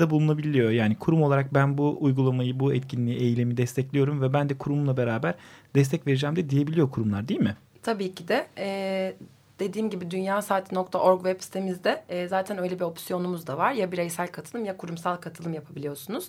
da 0.00 0.10
bulunabiliyor. 0.10 0.70
Yani 0.70 0.96
kurum 0.96 1.22
olarak 1.22 1.54
ben 1.54 1.78
bu 1.78 1.96
uygulamayı 2.00 2.60
bu 2.60 2.74
etkinliği 2.74 3.18
eylemi 3.18 3.56
destekliyorum 3.56 4.22
ve 4.22 4.32
ben 4.32 4.48
de 4.48 4.58
kurumla 4.58 4.96
beraber 4.96 5.34
destek 5.74 6.06
vereceğim 6.06 6.36
de 6.36 6.50
diyebiliyor 6.50 6.90
kurumlar 6.90 7.28
değil 7.28 7.40
mi? 7.40 7.56
Tabii 7.82 8.14
ki 8.14 8.28
de 8.28 8.46
e, 8.58 9.14
dediğim 9.62 9.90
gibi 9.90 10.10
dünyasaati.org 10.10 11.24
web 11.24 11.40
sitemizde 11.40 12.04
e, 12.08 12.28
zaten 12.28 12.58
öyle 12.58 12.74
bir 12.78 12.84
opsiyonumuz 12.84 13.46
da 13.46 13.58
var. 13.58 13.72
Ya 13.72 13.92
bireysel 13.92 14.28
katılım 14.28 14.64
ya 14.64 14.76
kurumsal 14.76 15.16
katılım 15.16 15.54
yapabiliyorsunuz. 15.54 16.28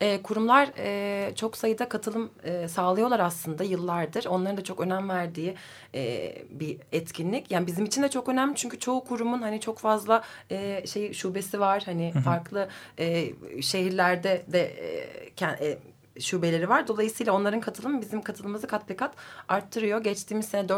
E, 0.00 0.22
kurumlar 0.22 0.68
e, 0.78 1.34
çok 1.34 1.56
sayıda 1.56 1.88
katılım 1.88 2.30
e, 2.44 2.68
sağlıyorlar 2.68 3.20
aslında 3.20 3.64
yıllardır. 3.64 4.26
Onların 4.26 4.56
da 4.56 4.64
çok 4.64 4.80
önem 4.80 5.08
verdiği 5.08 5.54
e, 5.94 6.34
bir 6.50 6.78
etkinlik. 6.92 7.50
Yani 7.50 7.66
bizim 7.66 7.84
için 7.84 8.02
de 8.02 8.08
çok 8.10 8.28
önemli 8.28 8.56
çünkü 8.56 8.78
çoğu 8.78 9.04
kurumun 9.04 9.42
hani 9.42 9.60
çok 9.60 9.78
fazla 9.78 10.22
e, 10.50 10.86
şey 10.86 11.12
şubesi 11.12 11.60
var. 11.60 11.82
Hani 11.86 12.12
farklı 12.24 12.68
e, 12.98 13.32
şehirlerde 13.62 14.44
de 14.52 14.62
e, 14.62 15.08
kend- 15.36 15.64
e, 15.64 15.78
şubeleri 16.20 16.68
var. 16.68 16.88
Dolayısıyla 16.88 17.32
onların 17.32 17.60
katılımı 17.60 18.00
bizim 18.00 18.22
katılımımızı 18.22 18.66
kat 18.66 18.88
be 18.88 18.96
kat 18.96 19.14
arttırıyor. 19.48 20.04
Geçtiğimiz 20.04 20.48
sene 20.48 20.68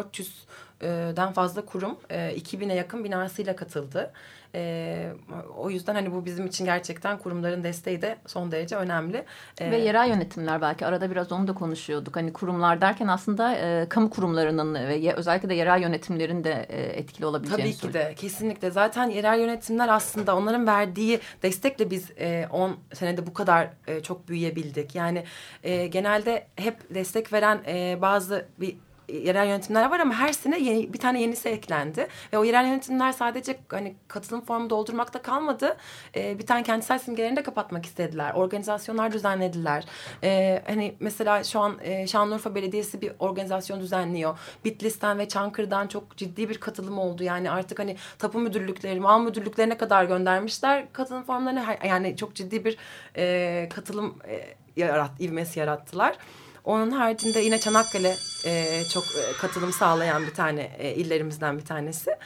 400'den 0.84 1.32
fazla 1.32 1.64
kurum 1.64 1.96
e, 2.10 2.36
2000'e 2.36 2.74
yakın 2.74 3.04
binasıyla 3.04 3.56
katıldı. 3.56 4.12
E, 4.54 5.12
o 5.56 5.70
yüzden 5.70 5.94
hani 5.94 6.12
bu 6.12 6.24
bizim 6.24 6.46
için 6.46 6.64
gerçekten 6.64 7.18
kurumların 7.18 7.64
desteği 7.64 8.02
de 8.02 8.16
son 8.26 8.52
derece 8.52 8.76
önemli. 8.76 9.24
E, 9.60 9.70
Ve 9.70 9.76
yerel 9.76 10.08
yönetimler 10.08 10.60
belki 10.60 10.86
arada 10.86 11.10
biraz 11.10 11.32
onu 11.32 11.48
da 11.48 11.54
konuşuyorduk. 11.54 12.16
Hani 12.16 12.32
kurumlar 12.32 12.80
derken 12.80 13.06
aslında 13.06 13.54
e, 13.54 13.88
kamu 13.88 14.10
kurumlarının 14.10 14.74
ve 14.74 14.94
ye, 14.94 15.12
özellikle 15.12 15.48
de 15.48 15.54
yerel 15.54 15.82
yönetimlerin 15.82 16.44
de 16.44 16.66
e, 16.68 16.82
etkili 16.82 17.26
olabileceğini 17.26 17.76
Tabii 17.76 17.92
ki 17.92 17.94
de 17.94 18.14
kesinlikle. 18.16 18.70
Zaten 18.70 19.10
yerel 19.10 19.40
yönetimler 19.40 19.88
aslında 19.88 20.36
onların 20.36 20.66
verdiği 20.66 21.20
destekle 21.42 21.90
biz 21.90 22.10
10 22.50 22.76
senede 22.92 23.26
bu 23.26 23.34
kadar 23.34 23.68
e, 23.86 24.00
çok 24.00 24.28
büyüyebildik. 24.28 24.94
Yani 24.94 25.24
e, 25.62 25.86
genelde 25.86 26.46
hep 26.56 26.94
destek 26.94 27.32
veren 27.32 27.60
e, 27.66 27.98
bazı 28.00 28.46
bir 28.60 28.76
yerel 29.08 29.46
yönetimler 29.46 29.90
var 29.90 30.00
ama 30.00 30.14
her 30.14 30.32
sene 30.32 30.58
yeni, 30.60 30.92
bir 30.92 30.98
tane 30.98 31.22
yenisi 31.22 31.48
eklendi. 31.48 32.08
Ve 32.32 32.38
o 32.38 32.44
yerel 32.44 32.66
yönetimler 32.66 33.12
sadece 33.12 33.58
hani 33.68 33.94
katılım 34.08 34.44
formu 34.44 34.70
doldurmakta 34.70 35.22
kalmadı. 35.22 35.76
E, 36.16 36.38
bir 36.38 36.46
tane 36.46 36.62
kentsel 36.62 36.98
simgelerini 36.98 37.36
de 37.36 37.42
kapatmak 37.42 37.86
istediler. 37.86 38.34
Organizasyonlar 38.34 39.12
düzenlediler. 39.12 39.84
E, 40.22 40.62
hani 40.66 40.94
mesela 41.00 41.44
şu 41.44 41.60
an 41.60 41.78
e, 41.82 42.06
Şanlıurfa 42.06 42.54
Belediyesi 42.54 43.00
bir 43.00 43.12
organizasyon 43.18 43.80
düzenliyor. 43.80 44.38
Bitlis'ten 44.64 45.18
ve 45.18 45.28
Çankırı'dan 45.28 45.86
çok 45.86 46.16
ciddi 46.16 46.48
bir 46.48 46.58
katılım 46.58 46.98
oldu. 46.98 47.22
Yani 47.22 47.50
artık 47.50 47.78
hani 47.78 47.96
tapu 48.18 48.38
müdürlükleri, 48.38 49.00
mal 49.00 49.20
müdürlüklerine 49.20 49.76
kadar 49.76 50.04
göndermişler 50.04 50.92
katılım 50.92 51.22
formlarını. 51.22 51.64
Yani 51.84 52.16
çok 52.16 52.34
ciddi 52.34 52.64
bir 52.64 52.76
e, 53.16 53.68
katılım 53.74 54.18
e, 54.28 54.54
yarat, 54.76 55.20
ivmesi 55.20 55.60
yarattılar. 55.60 56.18
Onun 56.64 56.90
haricinde 56.90 57.40
yine 57.40 57.60
Çanakkale 57.60 58.16
e, 58.44 58.82
çok 58.92 59.04
katılım 59.40 59.72
sağlayan 59.72 60.26
bir 60.26 60.34
tane 60.34 60.70
e, 60.78 60.94
illerimizden 60.94 61.58
bir 61.58 61.64
tanesi. 61.64 62.16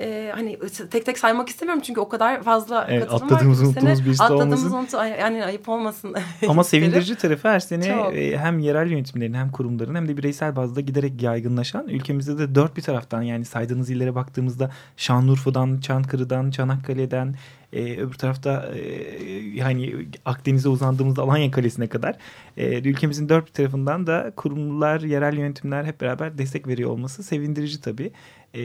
E, 0.00 0.30
hani 0.34 0.58
tek 0.90 1.06
tek 1.06 1.18
saymak 1.18 1.48
istemiyorum 1.48 1.82
çünkü 1.86 2.00
o 2.00 2.08
kadar 2.08 2.42
fazla 2.42 2.86
Evet, 2.88 3.02
katılım 3.02 3.24
atladığımız, 3.24 3.62
var. 3.62 3.66
unuttuğumuz 3.66 4.18
de 4.18 4.22
Atladığımız 4.24 4.72
unuttu, 4.72 4.96
yani 4.96 5.44
ayıp 5.44 5.68
olmasın. 5.68 6.14
Ama 6.48 6.64
sevindirici 6.64 7.16
tarafı 7.16 7.48
her 7.48 7.60
sene 7.60 7.82
Çok. 7.82 8.16
e, 8.16 8.38
hem 8.38 8.58
yerel 8.58 8.90
yönetimlerin 8.90 9.34
hem 9.34 9.50
kurumların 9.50 9.94
hem 9.94 10.08
de 10.08 10.16
bireysel 10.16 10.56
bazda 10.56 10.80
giderek 10.80 11.22
yaygınlaşan 11.22 11.88
ülkemizde 11.88 12.38
de 12.38 12.54
dört 12.54 12.76
bir 12.76 12.82
taraftan 12.82 13.22
yani 13.22 13.44
saydığınız 13.44 13.90
illere 13.90 14.14
baktığımızda 14.14 14.70
Şanlıurfa'dan, 14.96 15.80
Çankırı'dan, 15.80 16.50
Çanakkale'den 16.50 17.34
e, 17.72 17.96
öbür 17.96 18.14
tarafta 18.14 18.70
e, 18.74 18.80
yani 19.54 19.94
Akdeniz'e 20.24 20.68
uzandığımızda 20.68 21.22
Alanya 21.22 21.50
Kalesi'ne 21.50 21.86
kadar 21.86 22.16
e, 22.56 22.78
ülkemizin 22.78 23.28
dört 23.28 23.46
bir 23.46 23.52
tarafından 23.52 24.06
da 24.06 24.32
kurumlar, 24.36 25.00
yerel 25.00 25.36
yönetimler 25.36 25.84
hep 25.84 26.00
beraber 26.00 26.38
destek 26.38 26.66
veriyor 26.66 26.90
olması 26.90 27.22
sevindirici 27.22 27.80
tabii. 27.80 28.12
E, 28.54 28.60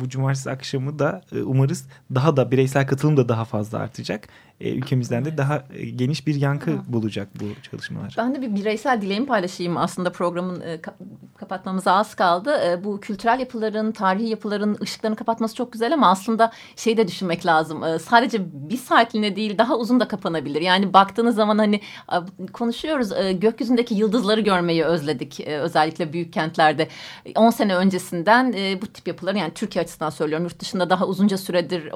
bu 0.00 0.08
cumartesi 0.08 0.50
akşamı 0.50 0.98
da 0.98 1.22
e, 1.32 1.42
umarız 1.42 1.86
daha 2.14 2.36
da 2.36 2.50
bireysel 2.50 2.86
katılım 2.86 3.16
da 3.16 3.28
daha 3.28 3.44
fazla 3.44 3.78
artacak. 3.78 4.28
E, 4.60 4.70
ülkemizden 4.70 5.24
de 5.24 5.38
daha 5.38 5.64
e, 5.74 5.90
geniş 5.90 6.26
bir 6.26 6.34
yankı 6.34 6.70
bulacak 6.88 7.28
bu 7.40 7.44
çalışmalar. 7.70 8.14
Ben 8.18 8.34
de 8.34 8.42
bir 8.42 8.54
bireysel 8.54 9.02
dileğimi 9.02 9.26
paylaşayım 9.26 9.76
aslında 9.76 10.12
programın 10.12 10.60
e, 10.60 10.74
ka- 10.74 10.94
kapatmamıza 11.36 11.92
az 11.92 12.14
kaldı. 12.14 12.60
E, 12.66 12.84
bu 12.84 13.00
kültürel 13.00 13.40
yapıların, 13.40 13.92
tarihi 13.92 14.28
yapıların 14.28 14.76
ışıklarını 14.82 15.16
kapatması 15.16 15.54
çok 15.54 15.72
güzel 15.72 15.94
ama 15.94 16.10
aslında 16.10 16.52
şey 16.76 16.96
de 16.96 17.08
düşünmek 17.08 17.46
lazım. 17.46 17.84
E, 17.84 17.98
sadece 17.98 18.38
bir 18.52 18.76
saatliğine 18.76 19.36
değil 19.36 19.58
daha 19.58 19.76
uzun 19.76 20.00
da 20.00 20.08
kapanabilir. 20.08 20.60
Yani 20.60 20.92
baktığınız 20.92 21.36
zaman 21.36 21.58
hani 21.58 21.80
e, 22.12 22.46
konuşuyoruz 22.52 23.12
e, 23.12 23.32
gökyüzündeki 23.32 23.94
yıldızları 23.94 24.40
görmeyi 24.40 24.84
özledik. 24.84 25.40
E, 25.40 25.58
özellikle 25.58 26.12
büyük 26.12 26.32
kentlerde. 26.32 26.88
10 27.36 27.50
sene 27.50 27.76
öncesinden 27.76 28.52
e, 28.56 28.82
bu 28.82 28.86
tip 28.86 29.07
yapılar 29.08 29.34
yani 29.34 29.54
Türkiye 29.54 29.82
açısından 29.84 30.10
söylüyorum 30.10 30.44
yurt 30.44 30.60
dışında 30.60 30.90
daha 30.90 31.06
uzunca 31.06 31.38
süredir 31.38 31.92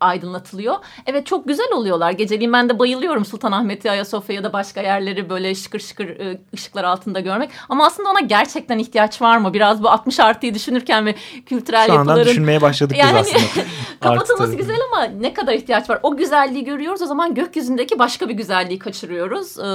aydınlatılıyor. 0.00 0.76
Evet 1.06 1.26
çok 1.26 1.48
güzel 1.48 1.72
oluyorlar. 1.72 2.10
Geceliğin 2.10 2.52
ben 2.52 2.68
de 2.68 2.78
bayılıyorum 2.78 3.24
Sultanahmet'i, 3.24 3.90
Ayasofya 3.90 4.36
ya 4.36 4.44
da 4.44 4.52
başka 4.52 4.82
yerleri 4.82 5.30
böyle 5.30 5.54
şıkır 5.54 5.80
şıkır 5.80 6.08
e, 6.08 6.40
ışıklar 6.54 6.84
altında 6.84 7.20
görmek. 7.20 7.50
Ama 7.68 7.86
aslında 7.86 8.10
ona 8.10 8.20
gerçekten 8.20 8.78
ihtiyaç 8.78 9.22
var 9.22 9.36
mı? 9.36 9.54
Biraz 9.54 9.82
bu 9.82 9.90
60 9.90 10.20
artıyı 10.20 10.54
düşünürken 10.54 11.06
ve 11.06 11.14
kültürel 11.46 11.86
Şu 11.86 11.92
yapıların... 11.92 12.24
düşünmeye 12.24 12.60
başladık 12.60 12.96
Yani 12.96 13.18
biz 13.20 13.34
aslında. 13.34 13.66
Kapatılması 14.00 14.42
Artı- 14.42 14.56
güzel 14.56 14.78
ama 14.92 15.04
ne 15.04 15.34
kadar 15.34 15.52
ihtiyaç 15.52 15.90
var? 15.90 15.98
O 16.02 16.16
güzelliği 16.16 16.64
görüyoruz 16.64 17.02
o 17.02 17.06
zaman 17.06 17.34
gökyüzündeki 17.34 17.98
başka 17.98 18.28
bir 18.28 18.34
güzelliği 18.34 18.78
kaçırıyoruz. 18.78 19.58
Ee, 19.58 19.66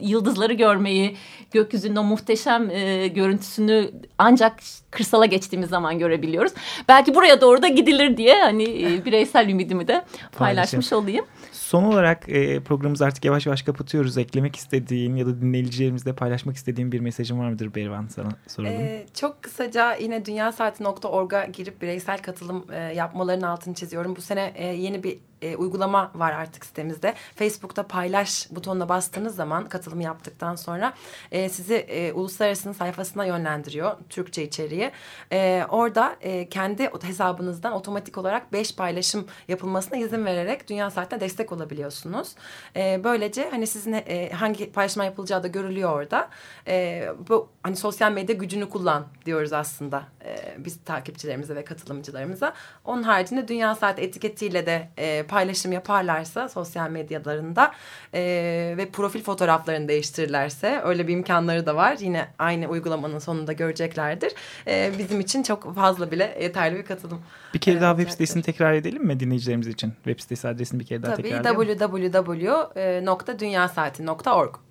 yıldızları 0.00 0.52
görmeyi, 0.52 1.16
gökyüzünün 1.52 1.96
o 1.96 2.02
muhteşem 2.02 2.70
e, 2.70 3.08
görüntüsünü 3.08 3.90
ancak 4.18 4.52
kırsala 4.90 5.26
geçtiğimiz 5.26 5.68
zaman 5.68 5.98
görebiliyoruz. 5.98 6.52
Belki 6.88 7.14
buraya 7.14 7.40
doğru 7.40 7.62
da 7.62 7.68
gidilir 7.68 8.16
diye 8.16 8.42
hani 8.42 8.62
e, 8.62 8.96
bireysel 9.06 9.48
ümidimi 9.48 9.88
de 9.88 10.04
paylaşmış 10.32 10.92
olayım. 10.92 11.24
Son 11.52 11.84
olarak 11.84 12.28
e, 12.28 12.60
programımızı 12.60 13.04
artık 13.04 13.24
yavaş 13.24 13.46
yavaş 13.46 13.62
kapatıyoruz. 13.62 14.18
Eklemek 14.18 14.56
istediğin 14.56 15.16
ya 15.16 15.26
da 15.26 15.40
dinleyicilerimizle 15.40 16.14
paylaşmak 16.14 16.56
istediğin 16.56 16.92
bir 16.92 17.00
mesajın 17.00 17.38
var 17.38 17.50
mıdır 17.50 17.74
Berivan 17.74 18.06
sana 18.06 18.28
soralım. 18.46 18.74
Ee, 18.74 19.06
çok 19.14 19.42
kısaca 19.42 19.94
yine 19.94 20.24
dünyasaati.org'a 20.24 21.44
girip 21.44 21.82
bireysel 21.82 22.18
katılım 22.18 22.66
e, 22.72 22.78
yapmalarının 22.78 23.46
altını 23.46 23.74
çiziyorum. 23.74 24.16
Bu 24.16 24.20
sene 24.20 24.52
e, 24.54 24.66
yeni 24.66 25.02
bir 25.02 25.18
e, 25.42 25.56
uygulama 25.56 26.10
var 26.14 26.32
artık 26.32 26.64
sitemizde. 26.64 27.14
Facebook'ta 27.34 27.82
paylaş 27.86 28.48
butonuna 28.50 28.88
bastığınız 28.88 29.36
zaman 29.36 29.68
katılım 29.68 30.00
yaptıktan 30.00 30.56
sonra 30.56 30.94
e, 31.32 31.48
sizi 31.48 31.74
e, 31.74 32.12
uluslararasının 32.12 32.72
sayfasına 32.72 33.24
yönlendiriyor 33.24 33.96
Türkçe 34.08 34.42
içeriği. 34.42 34.90
E, 35.32 35.64
orada 35.68 36.16
e, 36.20 36.48
kendi 36.48 36.90
hesabınızdan 37.02 37.72
otomatik 37.72 38.18
olarak 38.18 38.52
beş 38.52 38.76
paylaşım 38.76 39.26
yapılmasına 39.48 39.98
izin 39.98 40.24
vererek 40.24 40.68
Dünya 40.68 40.90
Saat'ine 40.90 41.20
destek 41.20 41.52
olabiliyorsunuz. 41.52 42.34
E, 42.76 43.04
böylece 43.04 43.48
hani 43.50 43.66
sizin 43.66 43.92
e, 43.92 44.30
hangi 44.30 44.72
paylaşım 44.72 45.02
yapılacağı 45.02 45.42
da 45.42 45.48
görülüyor 45.48 45.92
orada. 45.92 46.28
E, 46.68 47.08
bu 47.28 47.48
hani 47.62 47.76
sosyal 47.76 48.12
medya 48.12 48.34
gücünü 48.34 48.68
kullan 48.68 49.06
diyoruz 49.26 49.52
aslında 49.52 50.04
e, 50.24 50.54
biz 50.58 50.78
takipçilerimize 50.84 51.56
ve 51.56 51.64
katılımcılarımıza. 51.64 52.54
Onun 52.84 53.02
haricinde 53.02 53.48
Dünya 53.48 53.74
Saat 53.74 53.98
etiketiyle 53.98 54.66
de 54.66 54.88
e, 54.98 55.25
paylaşım 55.26 55.72
yaparlarsa 55.72 56.48
sosyal 56.48 56.90
medyalarında 56.90 57.72
e, 58.14 58.20
ve 58.76 58.88
profil 58.92 59.22
fotoğraflarını 59.22 59.88
değiştirirlerse 59.88 60.80
öyle 60.84 61.08
bir 61.08 61.12
imkanları 61.12 61.66
da 61.66 61.76
var. 61.76 61.96
Yine 62.00 62.28
aynı 62.38 62.66
uygulamanın 62.66 63.18
sonunda 63.18 63.52
göreceklerdir. 63.52 64.32
E, 64.66 64.92
bizim 64.98 65.20
için 65.20 65.42
çok 65.42 65.74
fazla 65.74 66.10
bile 66.10 66.38
yeterli 66.42 66.78
bir 66.78 66.84
katılım. 66.84 67.22
bir 67.54 67.58
kere 67.58 67.80
daha 67.80 67.96
web 67.96 68.10
sitesini 68.10 68.42
tekrar 68.42 68.72
edelim 68.72 69.04
mi 69.04 69.20
dinleyicilerimiz 69.20 69.66
için? 69.66 69.92
Web 70.04 70.20
sitesi 70.20 70.48
adresini 70.48 70.80
bir 70.80 70.86
kere 70.86 71.02
daha 71.02 71.14
Tabii 71.14 71.22
tekrarlayalım. 71.22 71.78
www.dünyasaati.org 71.78 74.65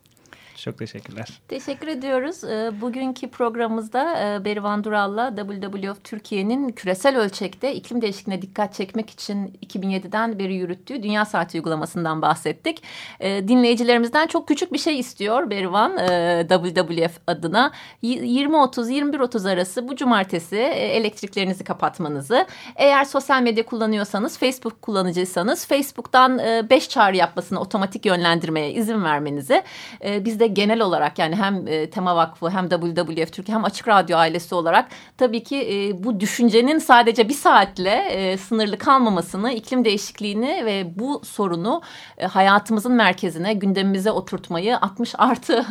Çok 0.63 0.78
teşekkürler. 0.78 1.28
Teşekkür 1.48 1.88
ediyoruz. 1.88 2.44
Ee, 2.44 2.72
Bugünkü 2.82 3.30
programımızda 3.30 4.20
e, 4.36 4.46
Berivan 4.46 4.84
Dural'la 4.84 5.36
WWF 5.36 6.04
Türkiye'nin 6.04 6.70
küresel 6.70 7.18
ölçekte 7.18 7.76
iklim 7.76 8.02
değişikliğine 8.02 8.41
dikkat 8.41 8.74
çekmek 8.74 9.10
için 9.10 9.58
2007'den 9.65 10.39
beri 10.39 10.56
yürüttüğü 10.56 11.04
Dünya 11.04 11.26
Saati 11.26 11.58
uygulamasından 11.58 12.22
bahsettik. 12.22 12.84
Ee, 13.20 13.48
Dinleyicilerimizden 13.48 14.28
çok 14.28 14.48
küçük 14.48 14.74
bir 14.74 14.78
şey 14.78 15.00
istiyor 15.00 15.50
Berivan 15.50 15.98
e, 15.98 16.46
WWF 16.50 17.20
adına. 17.28 17.72
Y- 18.02 18.46
20.30-21.30 18.46 19.50
arası 19.52 19.88
bu 19.88 19.96
cumartesi 19.96 20.56
e, 20.56 20.86
elektriklerinizi 20.88 21.63
kapatmanızı. 21.63 22.46
Eğer 22.76 23.04
sosyal 23.04 23.41
medya 23.41 23.65
kullanıyorsanız, 23.65 24.38
Facebook 24.38 24.82
kullanıcıysanız 24.82 25.65
Facebook'tan 25.68 26.39
5 26.70 26.89
çağrı 26.89 27.15
yapmasını 27.15 27.60
otomatik 27.60 28.06
yönlendirmeye 28.06 28.72
izin 28.72 29.04
vermenizi. 29.04 29.63
E, 30.06 30.26
Biz 30.26 30.39
de 30.39 30.44
genel 30.47 30.81
olarak 30.81 31.19
yani 31.19 31.36
hem 31.36 31.67
e, 31.67 31.89
Tema 31.89 32.15
Vakfı 32.15 32.49
hem 32.49 32.69
WWF 32.69 33.34
Türkiye 33.34 33.58
hem 33.58 33.65
Açık 33.65 33.88
Radyo 33.88 34.17
ailesi 34.17 34.55
olarak 34.55 34.88
tabii 35.17 35.43
ki 35.43 35.58
e, 35.58 36.03
bu 36.03 36.19
düşüncenin 36.19 36.79
sadece 36.79 37.29
bir 37.29 37.34
saatle 37.34 38.05
e, 38.10 38.38
sınırlı 38.38 38.77
kalmamasını, 38.77 39.51
iklim 39.51 39.86
değişikliğini 39.86 40.65
ve 40.65 40.93
bu 40.99 41.21
sorunu 41.25 41.81
e, 42.17 42.25
hayatımızın 42.25 42.91
merkezine, 42.91 43.53
gündemimize 43.53 44.12
oturtmayı 44.12 44.77
60 44.77 45.13
artı 45.17 45.65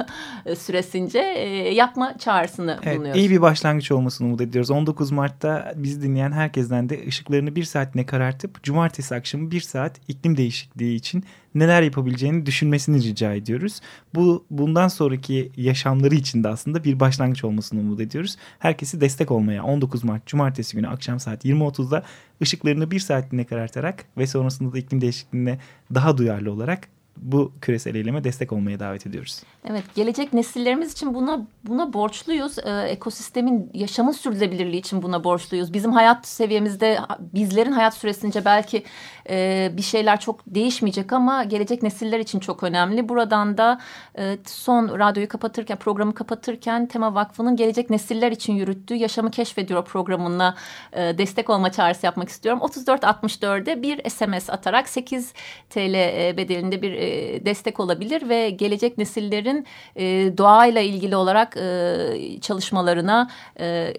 e, 0.46 0.56
süresince 0.56 1.18
e, 1.18 1.74
yapma 1.74 2.18
çağrısını 2.18 2.78
Evet, 2.82 2.96
bulunuyoruz. 2.96 3.20
iyi 3.20 3.30
bir 3.30 3.42
başlangıç 3.42 3.92
olmasını 3.92 4.26
umut 4.28 4.40
ediyoruz. 4.40 4.70
19 4.70 5.10
Mart'ta 5.10 5.72
bizi 5.76 6.02
dinleyen 6.02 6.32
herkesten 6.32 6.88
de 6.88 7.06
ışıklarını 7.06 7.56
bir 7.56 7.64
saatine 7.64 8.06
karartıp 8.06 8.62
cumartesi 8.62 9.14
akşamı 9.14 9.50
bir 9.50 9.60
saat 9.60 10.00
iklim 10.08 10.36
değişikliği 10.36 10.96
için 10.96 11.24
neler 11.54 11.82
yapabileceğini 11.82 12.46
düşünmesini 12.46 13.02
rica 13.02 13.34
ediyoruz. 13.34 13.80
Bu 14.14 14.44
bundan 14.50 14.88
sonraki 14.88 15.52
yaşamları 15.56 16.14
için 16.14 16.44
de 16.44 16.48
aslında 16.48 16.84
bir 16.84 17.00
başlangıç 17.00 17.44
olmasını 17.44 17.80
umut 17.80 18.00
ediyoruz. 18.00 18.36
Herkesi 18.58 19.00
destek 19.00 19.30
olmaya 19.30 19.64
19 19.64 20.04
Mart 20.04 20.26
Cumartesi 20.26 20.76
günü 20.76 20.88
akşam 20.88 21.20
saat 21.20 21.44
20.30'da 21.44 22.02
ışıklarını 22.42 22.90
bir 22.90 23.00
saatliğine 23.00 23.46
karartarak 23.46 24.04
ve 24.18 24.26
sonrasında 24.26 24.72
da 24.72 24.78
iklim 24.78 25.00
değişikliğine 25.00 25.58
daha 25.94 26.18
duyarlı 26.18 26.52
olarak 26.52 26.88
bu 27.16 27.52
küresel 27.60 27.94
eyleme 27.94 28.24
destek 28.24 28.52
olmaya 28.52 28.80
davet 28.80 29.06
ediyoruz. 29.06 29.42
Evet, 29.70 29.84
gelecek 29.94 30.32
nesillerimiz 30.32 30.92
için 30.92 31.14
buna 31.14 31.46
buna 31.64 31.92
borçluyuz. 31.92 32.58
Ee, 32.58 32.82
ekosistemin 32.88 33.70
yaşamın 33.74 34.12
sürdürülebilirliği 34.12 34.80
için 34.80 35.02
buna 35.02 35.24
borçluyuz. 35.24 35.72
Bizim 35.72 35.92
hayat 35.92 36.26
seviyemizde, 36.26 36.98
bizlerin 37.20 37.72
hayat 37.72 37.94
süresince 37.94 38.44
belki 38.44 38.84
e, 39.30 39.70
bir 39.76 39.82
şeyler 39.82 40.20
çok 40.20 40.40
değişmeyecek 40.46 41.12
ama 41.12 41.44
gelecek 41.44 41.82
nesiller 41.82 42.18
için 42.18 42.40
çok 42.40 42.62
önemli. 42.62 43.08
Buradan 43.08 43.58
da 43.58 43.80
e, 44.18 44.38
son 44.46 44.98
radyoyu 44.98 45.28
kapatırken, 45.28 45.76
programı 45.76 46.14
kapatırken 46.14 46.86
Tema 46.86 47.14
Vakfı'nın 47.14 47.56
gelecek 47.56 47.90
nesiller 47.90 48.32
için 48.32 48.52
yürüttüğü 48.52 48.94
Yaşamı 48.94 49.30
Keşfediyor 49.30 49.84
programına 49.84 50.54
e, 50.92 51.18
destek 51.18 51.50
olma 51.50 51.72
çağrısı 51.72 52.06
yapmak 52.06 52.28
istiyorum. 52.28 52.60
3464'e 52.64 53.82
bir 53.82 54.10
SMS 54.10 54.50
atarak 54.50 54.88
8 54.88 55.32
TL 55.70 55.94
e, 55.94 56.34
bedelinde 56.36 56.82
bir 56.82 56.92
e, 57.04 57.44
destek 57.44 57.80
olabilir 57.80 58.28
ve 58.28 58.50
gelecek 58.50 58.98
nesillerin 58.98 59.66
e, 59.96 60.04
doğayla 60.38 60.80
ilgili 60.80 61.16
olarak 61.16 61.56
e, 61.56 62.40
çalışmalarına 62.40 63.30
e, 63.60 63.94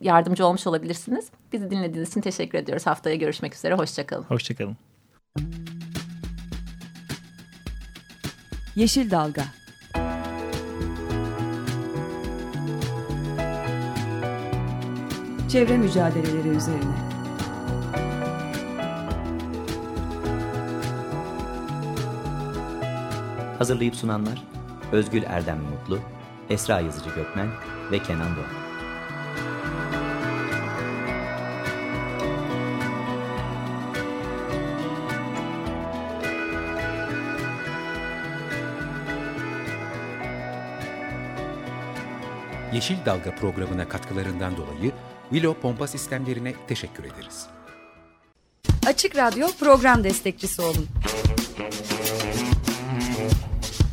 yardımcı 0.00 0.46
olmuş 0.46 0.66
olabilirsiniz. 0.66 1.28
Bizi 1.52 1.70
dinlediğiniz 1.70 2.10
için 2.10 2.20
teşekkür 2.20 2.58
ediyoruz. 2.58 2.86
Haftaya 2.86 3.16
görüşmek 3.16 3.54
üzere. 3.54 3.74
Hoşçakalın. 3.74 4.24
Hoşçakalın. 4.24 4.76
Yeşil 8.76 9.10
Dalga 9.10 9.44
Çevre 15.48 15.76
mücadeleleri 15.76 16.48
üzerine 16.48 17.13
Hazırlayıp 23.64 23.96
sunanlar 23.96 24.42
Özgül 24.92 25.22
Erdem 25.22 25.58
Mutlu, 25.58 25.98
Esra 26.50 26.80
Yazıcı 26.80 27.10
Gökmen 27.10 27.48
ve 27.90 27.98
Kenan 27.98 28.36
Doğan. 28.36 28.46
Yeşil 42.72 42.96
Dalga 43.06 43.34
programına 43.34 43.88
katkılarından 43.88 44.56
dolayı 44.56 44.92
Willow 45.30 45.60
Pompa 45.60 45.86
Sistemlerine 45.86 46.54
teşekkür 46.68 47.04
ederiz. 47.04 47.46
Açık 48.86 49.16
Radyo 49.16 49.48
program 49.60 50.04
destekçisi 50.04 50.62
olun 50.62 50.88